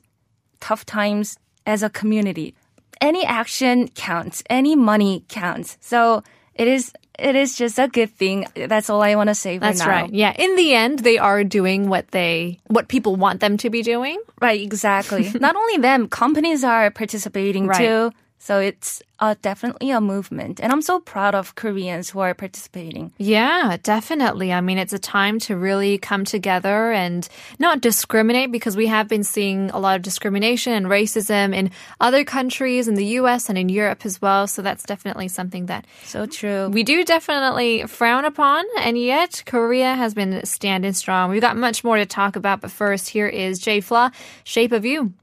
tough 0.59 0.85
times 0.85 1.37
as 1.65 1.81
a 1.81 1.89
community. 1.89 2.53
Any 3.01 3.25
action 3.25 3.89
counts. 3.89 4.43
Any 4.49 4.75
money 4.75 5.25
counts. 5.27 5.77
So 5.81 6.23
it 6.53 6.67
is. 6.67 6.93
It 7.17 7.35
is 7.35 7.55
just 7.57 7.79
a 7.79 7.87
good 7.87 8.09
thing. 8.15 8.45
That's 8.55 8.89
all 8.89 9.01
I 9.01 9.15
want 9.15 9.29
to 9.29 9.35
say 9.35 9.57
for 9.57 9.61
that's 9.65 9.79
now. 9.79 9.87
right. 9.89 10.13
Yeah. 10.13 10.33
In 10.37 10.55
the 10.55 10.73
end, 10.73 10.99
they 10.99 11.17
are 11.17 11.43
doing 11.43 11.89
what 11.89 12.09
they, 12.11 12.59
what 12.67 12.87
people 12.87 13.15
want 13.15 13.39
them 13.39 13.57
to 13.57 13.69
be 13.69 13.81
doing. 13.81 14.19
Right, 14.41 14.61
exactly. 14.61 15.31
Not 15.39 15.55
only 15.55 15.77
them, 15.77 16.07
companies 16.09 16.63
are 16.63 16.91
participating 16.91 17.67
Right. 17.67 17.77
too. 17.77 18.11
So 18.45 18.59
it's 18.59 19.01
uh, 19.19 19.33
definitely 19.41 19.89
a 19.89 19.99
movement. 19.99 20.59
And 20.61 20.71
I'm 20.71 20.83
so 20.83 20.99
proud 20.99 21.33
of 21.33 21.55
Koreans 21.55 22.11
who 22.11 22.19
are 22.19 22.35
participating. 22.35 23.11
Yeah, 23.17 23.77
definitely. 23.81 24.53
I 24.53 24.61
mean, 24.61 24.77
it's 24.77 24.93
a 24.93 24.99
time 24.99 25.39
to 25.49 25.57
really 25.57 25.97
come 25.97 26.25
together 26.25 26.91
and 26.91 27.27
not 27.57 27.81
discriminate 27.81 28.51
because 28.51 28.77
we 28.77 28.85
have 28.85 29.07
been 29.07 29.23
seeing 29.23 29.71
a 29.71 29.79
lot 29.79 29.95
of 29.95 30.03
discrimination 30.03 30.73
and 30.73 30.85
racism 30.85 31.55
in 31.55 31.71
other 31.99 32.23
countries, 32.23 32.87
in 32.87 32.93
the 32.93 33.17
US 33.19 33.49
and 33.49 33.57
in 33.57 33.67
Europe 33.67 34.05
as 34.05 34.21
well. 34.21 34.45
So 34.45 34.61
that's 34.61 34.83
definitely 34.83 35.27
something 35.27 35.65
that 35.65 35.87
So 36.03 36.27
true. 36.27 36.69
we 36.69 36.83
do 36.83 37.03
definitely 37.03 37.87
frown 37.87 38.25
upon. 38.25 38.63
And 38.77 38.95
yet, 38.95 39.41
Korea 39.47 39.95
has 39.95 40.13
been 40.13 40.45
standing 40.45 40.93
strong. 40.93 41.31
We've 41.31 41.41
got 41.41 41.57
much 41.57 41.83
more 41.83 41.97
to 41.97 42.05
talk 42.05 42.35
about. 42.35 42.61
But 42.61 42.69
first, 42.69 43.09
here 43.09 43.27
is 43.27 43.57
J 43.57 43.81
Fla, 43.81 44.11
Shape 44.43 44.71
of 44.71 44.85
You. 44.85 45.13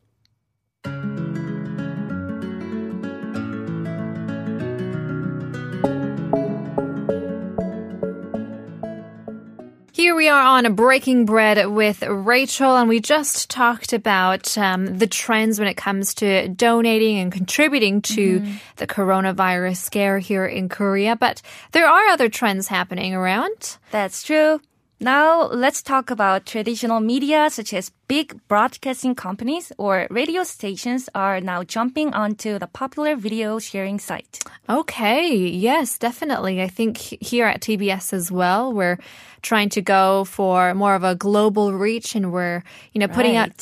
We 10.22 10.28
are 10.28 10.40
on 10.40 10.72
Breaking 10.76 11.26
Bread 11.26 11.66
with 11.66 12.00
Rachel, 12.04 12.76
and 12.76 12.88
we 12.88 13.00
just 13.00 13.50
talked 13.50 13.92
about 13.92 14.56
um, 14.56 14.98
the 14.98 15.08
trends 15.08 15.58
when 15.58 15.66
it 15.66 15.76
comes 15.76 16.14
to 16.14 16.46
donating 16.46 17.18
and 17.18 17.32
contributing 17.32 18.02
to 18.02 18.40
the 18.76 18.86
coronavirus 18.86 19.78
scare 19.78 20.20
here 20.20 20.46
in 20.46 20.68
Korea. 20.68 21.16
But 21.16 21.42
there 21.72 21.88
are 21.88 22.06
other 22.06 22.28
trends 22.28 22.68
happening 22.68 23.16
around. 23.16 23.78
That's 23.90 24.22
true. 24.22 24.60
Now 25.02 25.48
let's 25.48 25.82
talk 25.82 26.12
about 26.12 26.46
traditional 26.46 27.00
media 27.00 27.50
such 27.50 27.74
as 27.74 27.90
big 28.06 28.38
broadcasting 28.46 29.16
companies 29.16 29.72
or 29.76 30.06
radio 30.10 30.44
stations 30.44 31.08
are 31.12 31.40
now 31.40 31.64
jumping 31.64 32.14
onto 32.14 32.60
the 32.60 32.68
popular 32.68 33.16
video 33.16 33.58
sharing 33.58 33.98
site. 33.98 34.38
Okay, 34.68 35.34
yes, 35.34 35.98
definitely. 35.98 36.62
I 36.62 36.68
think 36.68 36.98
here 36.98 37.46
at 37.46 37.60
TBS 37.60 38.12
as 38.12 38.30
well, 38.30 38.72
we're 38.72 38.98
trying 39.42 39.70
to 39.70 39.82
go 39.82 40.24
for 40.24 40.72
more 40.74 40.94
of 40.94 41.02
a 41.02 41.16
global 41.16 41.72
reach 41.72 42.14
and 42.14 42.30
we're, 42.32 42.62
you 42.92 43.00
know, 43.00 43.08
putting 43.08 43.34
right. 43.34 43.50
out 43.50 43.56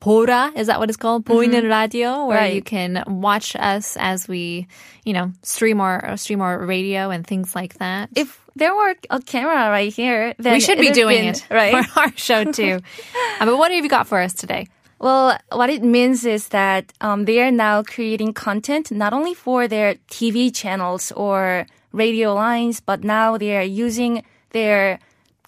Pora, 0.00 0.56
is 0.56 0.66
that 0.66 0.80
what 0.80 0.88
it's 0.88 0.96
called? 0.96 1.24
Mm-hmm. 1.24 1.68
Radio, 1.68 2.26
where 2.26 2.38
right. 2.38 2.54
you 2.54 2.62
can 2.62 3.04
watch 3.06 3.54
us 3.54 3.96
as 4.00 4.26
we, 4.26 4.66
you 5.04 5.12
know, 5.12 5.30
stream 5.42 5.80
our, 5.80 6.16
stream 6.16 6.40
our 6.40 6.58
radio 6.58 7.10
and 7.10 7.24
things 7.24 7.54
like 7.54 7.74
that. 7.74 8.10
If 8.16 8.39
there 8.56 8.74
were 8.74 8.94
a 9.10 9.20
camera 9.20 9.70
right 9.70 9.92
here, 9.92 10.34
then 10.38 10.54
we 10.54 10.60
should 10.60 10.78
be 10.78 10.90
doing 10.90 11.24
been- 11.24 11.34
it 11.34 11.46
right? 11.50 11.86
for 11.86 12.00
our 12.00 12.12
show 12.16 12.44
too. 12.44 12.80
Uh, 13.40 13.46
but 13.46 13.56
what 13.56 13.70
have 13.72 13.84
you 13.84 13.90
got 13.90 14.06
for 14.06 14.20
us 14.20 14.32
today? 14.34 14.66
Well, 14.98 15.38
what 15.50 15.70
it 15.70 15.82
means 15.82 16.26
is 16.26 16.48
that 16.48 16.92
um, 17.00 17.24
they 17.24 17.40
are 17.40 17.50
now 17.50 17.82
creating 17.82 18.34
content 18.34 18.90
not 18.90 19.14
only 19.14 19.32
for 19.32 19.66
their 19.66 19.94
TV 20.10 20.54
channels 20.54 21.10
or 21.12 21.66
radio 21.92 22.34
lines, 22.34 22.80
but 22.80 23.02
now 23.02 23.38
they 23.38 23.56
are 23.56 23.62
using 23.62 24.22
their 24.50 24.98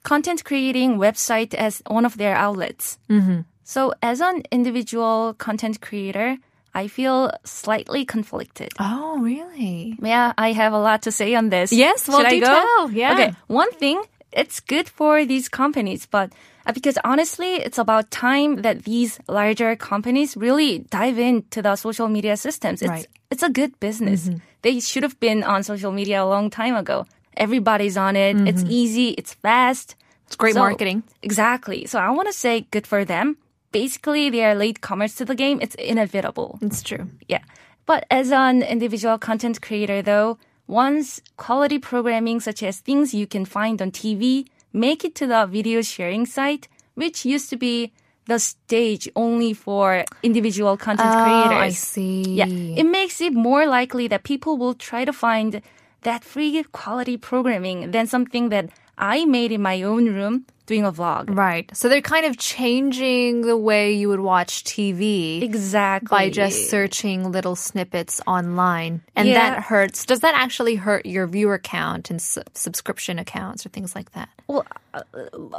content 0.04 0.44
creating 0.44 0.96
website 0.96 1.52
as 1.54 1.82
one 1.86 2.06
of 2.06 2.16
their 2.16 2.34
outlets. 2.34 2.98
Mm-hmm. 3.10 3.40
So, 3.64 3.92
as 4.02 4.20
an 4.20 4.42
individual 4.50 5.34
content 5.34 5.80
creator, 5.80 6.38
I 6.74 6.88
feel 6.88 7.30
slightly 7.44 8.04
conflicted. 8.04 8.72
Oh, 8.80 9.18
really? 9.20 9.96
Yeah, 10.00 10.32
I 10.38 10.52
have 10.52 10.72
a 10.72 10.78
lot 10.78 11.02
to 11.02 11.12
say 11.12 11.34
on 11.34 11.50
this. 11.50 11.72
Yes, 11.72 12.08
well, 12.08 12.18
Should 12.18 12.26
I 12.26 12.38
go? 12.40 12.46
tell, 12.46 12.90
yeah. 12.90 13.12
Okay, 13.12 13.32
one 13.46 13.70
thing, 13.72 14.02
it's 14.32 14.60
good 14.60 14.88
for 14.88 15.24
these 15.26 15.48
companies, 15.50 16.06
but 16.06 16.32
uh, 16.64 16.72
because 16.72 16.96
honestly, 17.04 17.56
it's 17.60 17.76
about 17.76 18.10
time 18.10 18.62
that 18.62 18.84
these 18.84 19.20
larger 19.28 19.76
companies 19.76 20.36
really 20.36 20.78
dive 20.90 21.18
into 21.18 21.60
the 21.60 21.76
social 21.76 22.08
media 22.08 22.36
systems. 22.36 22.80
It's, 22.80 22.88
Right. 22.88 23.06
it's 23.30 23.42
a 23.42 23.50
good 23.50 23.78
business. 23.80 24.30
They 24.62 24.80
should 24.80 25.02
have 25.02 25.18
been 25.20 25.42
on 25.44 25.64
social 25.64 25.92
media 25.92 26.22
a 26.22 26.28
long 26.28 26.48
time 26.50 26.76
ago. 26.76 27.04
Everybody's 27.36 27.96
on 27.96 28.16
it. 28.16 28.36
It's 28.48 28.62
easy. 28.64 29.08
It's 29.10 29.34
fast. 29.34 29.96
It's 30.26 30.36
great 30.36 30.54
So- 30.54 30.60
marketing. 30.60 31.02
Exactly. 31.22 31.84
So 31.86 31.98
I 31.98 32.08
want 32.10 32.28
to 32.28 32.32
say 32.32 32.66
good 32.70 32.86
for 32.86 33.04
them. 33.04 33.36
Basically, 33.72 34.30
they 34.30 34.44
are 34.44 34.54
late 34.54 34.80
latecomers 34.80 35.16
to 35.16 35.24
the 35.24 35.34
game. 35.34 35.58
It's 35.60 35.74
inevitable. 35.76 36.58
It's 36.60 36.82
true. 36.82 37.08
Yeah. 37.28 37.42
But 37.86 38.06
as 38.10 38.30
an 38.30 38.62
individual 38.62 39.18
content 39.18 39.60
creator, 39.60 40.02
though, 40.02 40.38
once 40.66 41.20
quality 41.36 41.78
programming 41.78 42.40
such 42.40 42.62
as 42.62 42.78
things 42.80 43.12
you 43.12 43.26
can 43.26 43.44
find 43.44 43.82
on 43.82 43.90
TV 43.90 44.46
make 44.72 45.04
it 45.04 45.14
to 45.16 45.26
the 45.26 45.46
video 45.46 45.82
sharing 45.82 46.24
site, 46.26 46.68
which 46.94 47.24
used 47.24 47.50
to 47.50 47.56
be 47.56 47.92
the 48.26 48.38
stage 48.38 49.08
only 49.16 49.52
for 49.52 50.04
individual 50.22 50.76
content 50.76 51.10
Oh, 51.12 51.22
creators. 51.24 51.62
I 51.62 51.68
see. 51.70 52.22
Yeah, 52.22 52.46
it 52.46 52.84
makes 52.84 53.20
it 53.20 53.32
more 53.32 53.66
likely 53.66 54.06
that 54.08 54.22
people 54.22 54.56
will 54.56 54.74
try 54.74 55.04
to 55.04 55.12
find 55.12 55.60
that 56.02 56.24
free 56.24 56.62
quality 56.72 57.16
programming 57.16 57.90
than 57.90 58.06
something 58.06 58.48
that 58.50 58.70
I 58.96 59.24
made 59.24 59.52
in 59.52 59.62
my 59.62 59.82
own 59.82 60.06
room 60.06 60.46
doing 60.66 60.84
a 60.84 60.92
vlog. 60.92 61.36
Right. 61.36 61.68
So 61.76 61.88
they're 61.88 62.00
kind 62.00 62.24
of 62.26 62.36
changing 62.38 63.42
the 63.42 63.56
way 63.56 63.92
you 63.92 64.08
would 64.08 64.20
watch 64.20 64.64
TV. 64.64 65.42
Exactly. 65.42 66.08
By 66.16 66.30
just 66.30 66.70
searching 66.70 67.30
little 67.32 67.56
snippets 67.56 68.20
online. 68.26 69.02
And 69.16 69.28
Yeah. 69.28 69.34
that 69.50 69.62
hurts. 69.64 70.06
Does 70.06 70.20
that 70.20 70.34
actually 70.34 70.76
hurt 70.76 71.04
your 71.06 71.26
viewer 71.26 71.58
count 71.58 72.10
and 72.10 72.20
su- 72.22 72.42
subscription 72.54 73.18
accounts 73.18 73.66
or 73.66 73.70
things 73.70 73.94
like 73.94 74.12
that? 74.12 74.28
Well, 74.46 74.64
uh, 74.94 75.02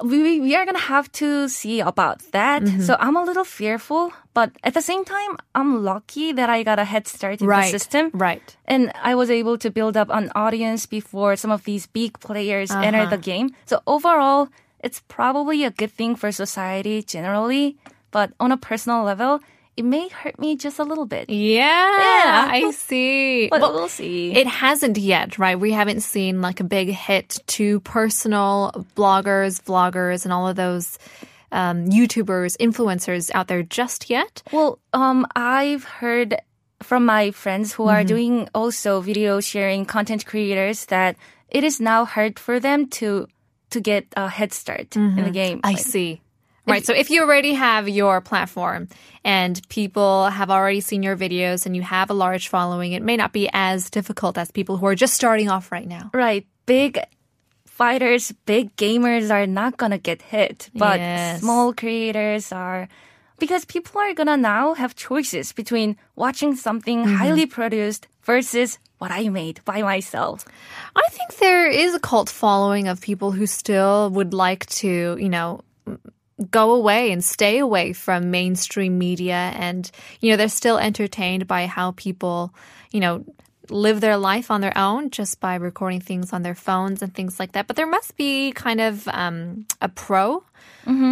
we, 0.04 0.39
we 0.39 0.56
are 0.56 0.66
going 0.66 0.76
to 0.78 0.82
have 0.96 1.12
to 1.13 1.50
see 1.50 1.80
about 1.82 2.22
that. 2.32 2.62
Mm-hmm. 2.63 2.82
So 2.82 2.96
I'm 3.00 3.16
a 3.16 3.24
little 3.24 3.44
fearful, 3.44 4.12
but 4.34 4.52
at 4.63 4.74
the 4.74 4.82
same 4.82 5.04
time, 5.06 5.38
I'm 5.56 5.84
lucky 5.84 6.32
that 6.32 6.50
I 6.50 6.63
got 6.63 6.80
a 6.80 6.86
head 6.86 7.08
start 7.08 7.42
in 7.42 7.48
Right. 7.48 7.66
the 7.72 7.80
system. 7.80 8.12
Right. 8.13 8.56
And 8.66 8.92
I 9.02 9.16
was 9.16 9.30
able 9.30 9.58
to 9.60 9.70
build 9.70 9.98
up 9.98 10.10
an 10.10 10.32
audience 10.36 10.86
before 10.86 11.36
some 11.36 11.52
of 11.52 11.63
these 11.66 11.88
big 11.88 12.20
players 12.20 12.72
Uh-huh. 12.72 12.82
enter 12.84 13.06
the 13.10 13.18
game. 13.18 13.52
So 13.66 13.82
overall, 13.88 14.50
it's 14.84 15.02
probably 15.08 15.63
a 15.63 15.72
good 15.72 15.91
thing 15.91 16.15
for 16.15 16.32
society 16.32 17.02
generally, 17.02 17.78
but 18.12 18.32
on 18.39 18.52
a 18.52 18.58
personal 18.58 19.04
level, 19.04 19.39
it 19.76 19.86
may 19.86 20.08
hurt 20.10 20.38
me 20.38 20.56
just 20.56 20.78
a 20.78 20.84
little 20.84 21.08
bit. 21.08 21.30
Yeah, 21.32 21.98
Yeah. 21.98 22.48
I 22.52 22.72
see. 22.72 23.48
But 23.52 23.62
Well, 23.62 23.74
we'll 23.74 23.88
see. 23.89 24.32
It 24.36 24.46
hasn't 24.46 24.98
yet, 25.00 25.39
right? 25.39 25.60
We 25.60 25.72
haven't 25.72 26.02
seen 26.02 26.41
like 26.41 26.60
a 26.60 26.63
big 26.63 26.89
hit 26.89 27.39
to 27.58 27.80
personal 27.80 28.86
bloggers, 28.96 29.62
vloggers, 29.63 30.26
and 30.26 30.34
all 30.34 30.48
of 30.48 30.56
those 30.56 31.00
um, 31.52 31.88
YouTubers, 31.89 32.58
influencers 32.58 33.32
out 33.34 33.48
there 33.48 33.63
just 33.63 34.10
yet. 34.10 34.43
Well, 34.52 34.78
um, 34.93 35.26
I've 35.36 35.84
heard 35.86 36.36
from 36.82 37.06
my 37.06 37.32
friends 37.32 37.74
who 37.74 37.84
Mm-hmm. 37.84 37.96
are 37.96 38.04
doing 38.04 38.50
also 38.54 39.02
video 39.02 39.39
sharing 39.39 39.86
content 39.86 40.26
creators 40.26 40.86
that 40.88 41.15
it 41.50 41.63
is 41.63 41.80
now 41.80 42.06
hard 42.06 42.38
for 42.38 42.60
them 42.60 42.88
to 43.02 43.28
to 43.74 43.82
get 43.82 44.06
a 44.16 44.30
head 44.30 44.54
start 44.54 44.96
in 44.96 45.16
the 45.16 45.32
game. 45.32 45.58
Mm-hmm. 45.60 45.68
I 45.68 45.74
Like, 45.78 45.80
see. 45.86 46.22
Right. 46.66 46.86
So 46.86 46.94
if 46.96 47.10
you 47.12 47.22
already 47.28 47.54
have 47.60 47.90
your 47.90 48.22
platform 48.22 48.88
and 49.26 49.60
people 49.68 50.30
have 50.32 50.50
already 50.50 50.80
seen 50.80 51.04
your 51.04 51.18
videos 51.18 51.66
and 51.66 51.76
you 51.76 51.82
have 51.84 52.10
a 52.10 52.14
large 52.16 52.48
following, 52.48 52.94
it 52.94 53.04
may 53.04 53.18
not 53.18 53.34
be 53.34 53.50
as 53.52 53.90
difficult 53.90 54.38
as 54.38 54.50
people 54.50 54.78
who 54.80 54.86
are 54.88 54.96
just 54.96 55.14
starting 55.14 55.50
off 55.50 55.72
right 55.76 55.88
now. 55.88 56.10
Right. 56.14 56.48
Big 56.66 57.00
fighters, 57.66 58.32
big 58.46 58.76
gamers 58.78 59.30
are 59.32 59.48
not 59.48 59.78
gonna 59.78 59.98
get 59.98 60.22
hit, 60.22 60.70
but 60.74 61.00
Yes. 61.00 61.42
small 61.42 61.74
creators 61.74 62.52
are 62.52 62.88
because 63.40 63.66
people 63.66 64.00
are 64.00 64.14
gonna 64.14 64.38
now 64.38 64.74
have 64.74 64.96
choices 64.96 65.52
between 65.52 65.98
watching 66.16 66.56
something 66.56 67.04
Mm-hmm. 67.04 67.16
highly 67.16 67.46
produced 67.46 68.08
versus 68.24 68.80
what 69.04 69.12
I 69.12 69.28
made 69.28 69.60
by 69.66 69.82
myself. 69.82 70.46
I 70.96 71.04
think 71.10 71.36
there 71.36 71.68
is 71.68 71.94
a 71.94 72.00
cult 72.00 72.30
following 72.30 72.88
of 72.88 73.02
people 73.02 73.34
who 73.34 73.46
still 73.46 74.10
would 74.12 74.34
like 74.34 74.66
to, 74.78 75.18
you 75.20 75.28
know, 75.28 75.60
go 76.50 76.72
away 76.72 77.12
and 77.12 77.22
stay 77.22 77.60
away 77.60 77.92
from 77.92 78.32
mainstream 78.32 78.98
media 78.98 79.52
and 79.56 79.92
you 80.22 80.32
know 80.32 80.38
they're 80.38 80.48
still 80.48 80.78
entertained 80.78 81.48
by 81.48 81.68
how 81.68 81.92
people 81.92 82.54
you 82.92 83.00
know 83.02 83.24
live 83.70 84.00
their 84.00 84.16
life 84.16 84.50
on 84.50 84.62
their 84.62 84.78
own 84.78 85.10
just 85.10 85.42
by 85.42 85.56
recording 85.56 86.00
things 86.00 86.32
on 86.32 86.42
their 86.42 86.56
phones 86.56 87.02
and 87.02 87.13
things 87.13 87.39
like 87.39 87.52
that. 87.54 87.68
But 87.68 87.76
there 87.76 87.88
must 87.88 88.16
be 88.16 88.54
kind 88.54 88.80
of 88.80 89.06
um, 89.10 89.66
a 89.82 89.89
pro 89.89 90.44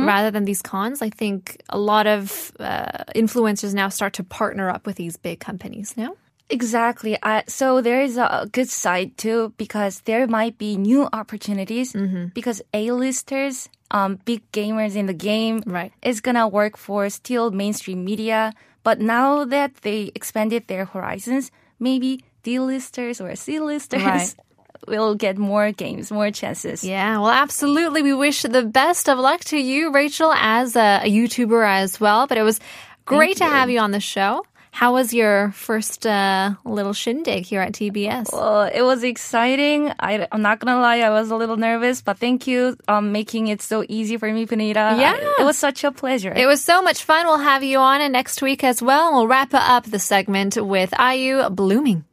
rather 0.06 0.32
than 0.32 0.45
these 0.45 0.62
cons. 0.62 1.01
I 1.01 1.10
think 1.10 1.62
a 1.69 1.77
lot 1.77 2.08
of 2.08 2.51
uh, 2.58 3.04
influencers 3.15 3.73
now 3.73 3.89
start 3.89 4.13
to 4.13 4.23
partner 4.23 4.69
up 4.69 4.86
with 4.86 4.95
these 4.95 5.17
big 5.17 5.39
companies 5.39 5.95
no 5.97 6.15
Exactly. 6.51 7.17
Uh, 7.23 7.41
so 7.47 7.81
there 7.81 8.01
is 8.01 8.17
a 8.17 8.47
good 8.51 8.69
side 8.69 9.17
too 9.17 9.53
because 9.57 10.01
there 10.01 10.27
might 10.27 10.57
be 10.57 10.75
new 10.77 11.07
opportunities 11.13 11.93
Mm-hmm. 11.93 12.25
because 12.35 12.61
A-listers, 12.73 13.69
um, 13.89 14.19
big 14.25 14.41
gamers 14.51 14.95
in 14.95 15.05
the 15.07 15.13
game, 15.15 15.63
Right. 15.65 15.91
is 16.03 16.21
gonna 16.21 16.47
work 16.47 16.77
for 16.77 17.09
still 17.09 17.51
mainstream 17.51 18.03
media. 18.05 18.51
But 18.83 18.99
now 18.99 19.45
that 19.45 19.75
they 19.81 20.11
expanded 20.15 20.67
their 20.67 20.85
horizons, 20.85 21.51
maybe 21.79 22.23
D-listers 22.43 23.21
or 23.21 23.35
C-listers 23.35 24.01
Right. 24.03 24.35
will 24.87 25.13
get 25.15 25.37
more 25.37 25.71
games, 25.71 26.11
more 26.11 26.31
chances. 26.31 26.83
Yeah, 26.83 27.19
well, 27.19 27.29
absolutely. 27.29 28.01
We 28.01 28.13
wish 28.13 28.41
the 28.41 28.63
best 28.63 29.07
of 29.07 29.19
luck 29.19 29.41
to 29.53 29.57
you, 29.57 29.91
Rachel, 29.91 30.33
as 30.33 30.75
a, 30.75 31.01
a 31.05 31.09
YouTuber 31.09 31.63
as 31.63 31.99
well. 32.01 32.25
But 32.27 32.37
it 32.39 32.43
was 32.43 32.59
great 33.05 33.37
to 33.37 33.45
have 33.45 33.69
you 33.69 33.79
on 33.79 33.91
the 33.91 33.99
show. 34.01 34.43
How 34.73 34.93
was 34.93 35.13
your 35.13 35.51
first 35.51 36.07
uh, 36.07 36.53
little 36.63 36.93
shindig 36.93 37.45
here 37.45 37.62
at 37.62 37.73
TBS? 37.73 38.31
Well, 38.31 38.63
it 38.63 38.81
was 38.81 39.03
exciting. 39.03 39.91
I, 39.99 40.27
I'm 40.31 40.41
not 40.41 40.60
gonna 40.60 40.79
lie, 40.79 40.99
I 41.01 41.10
was 41.10 41.29
a 41.29 41.36
little 41.36 41.57
nervous, 41.57 42.01
but 42.01 42.17
thank 42.17 42.47
you 42.47 42.77
um 42.88 43.12
making 43.12 43.47
it 43.47 43.62
so 43.62 43.84
easy 43.89 44.17
for 44.17 44.31
me, 44.31 44.45
Panita. 44.47 44.97
Yeah. 44.99 45.13
I- 45.15 45.36
it 45.41 45.43
was 45.43 45.57
such 45.57 45.84
a 45.84 45.91
pleasure. 45.91 46.34
It 46.34 46.45
was 46.47 46.63
so 46.63 46.81
much 46.81 47.03
fun. 47.03 47.25
We'll 47.27 47.38
have 47.39 47.63
you 47.63 47.77
on 47.79 47.99
next 48.12 48.41
week 48.41 48.63
as 48.63 48.81
well. 48.81 49.12
We'll 49.13 49.27
wrap 49.27 49.53
up 49.53 49.84
the 49.86 49.99
segment 49.99 50.55
with 50.57 50.93
IU 50.97 51.49
Blooming. 51.49 52.05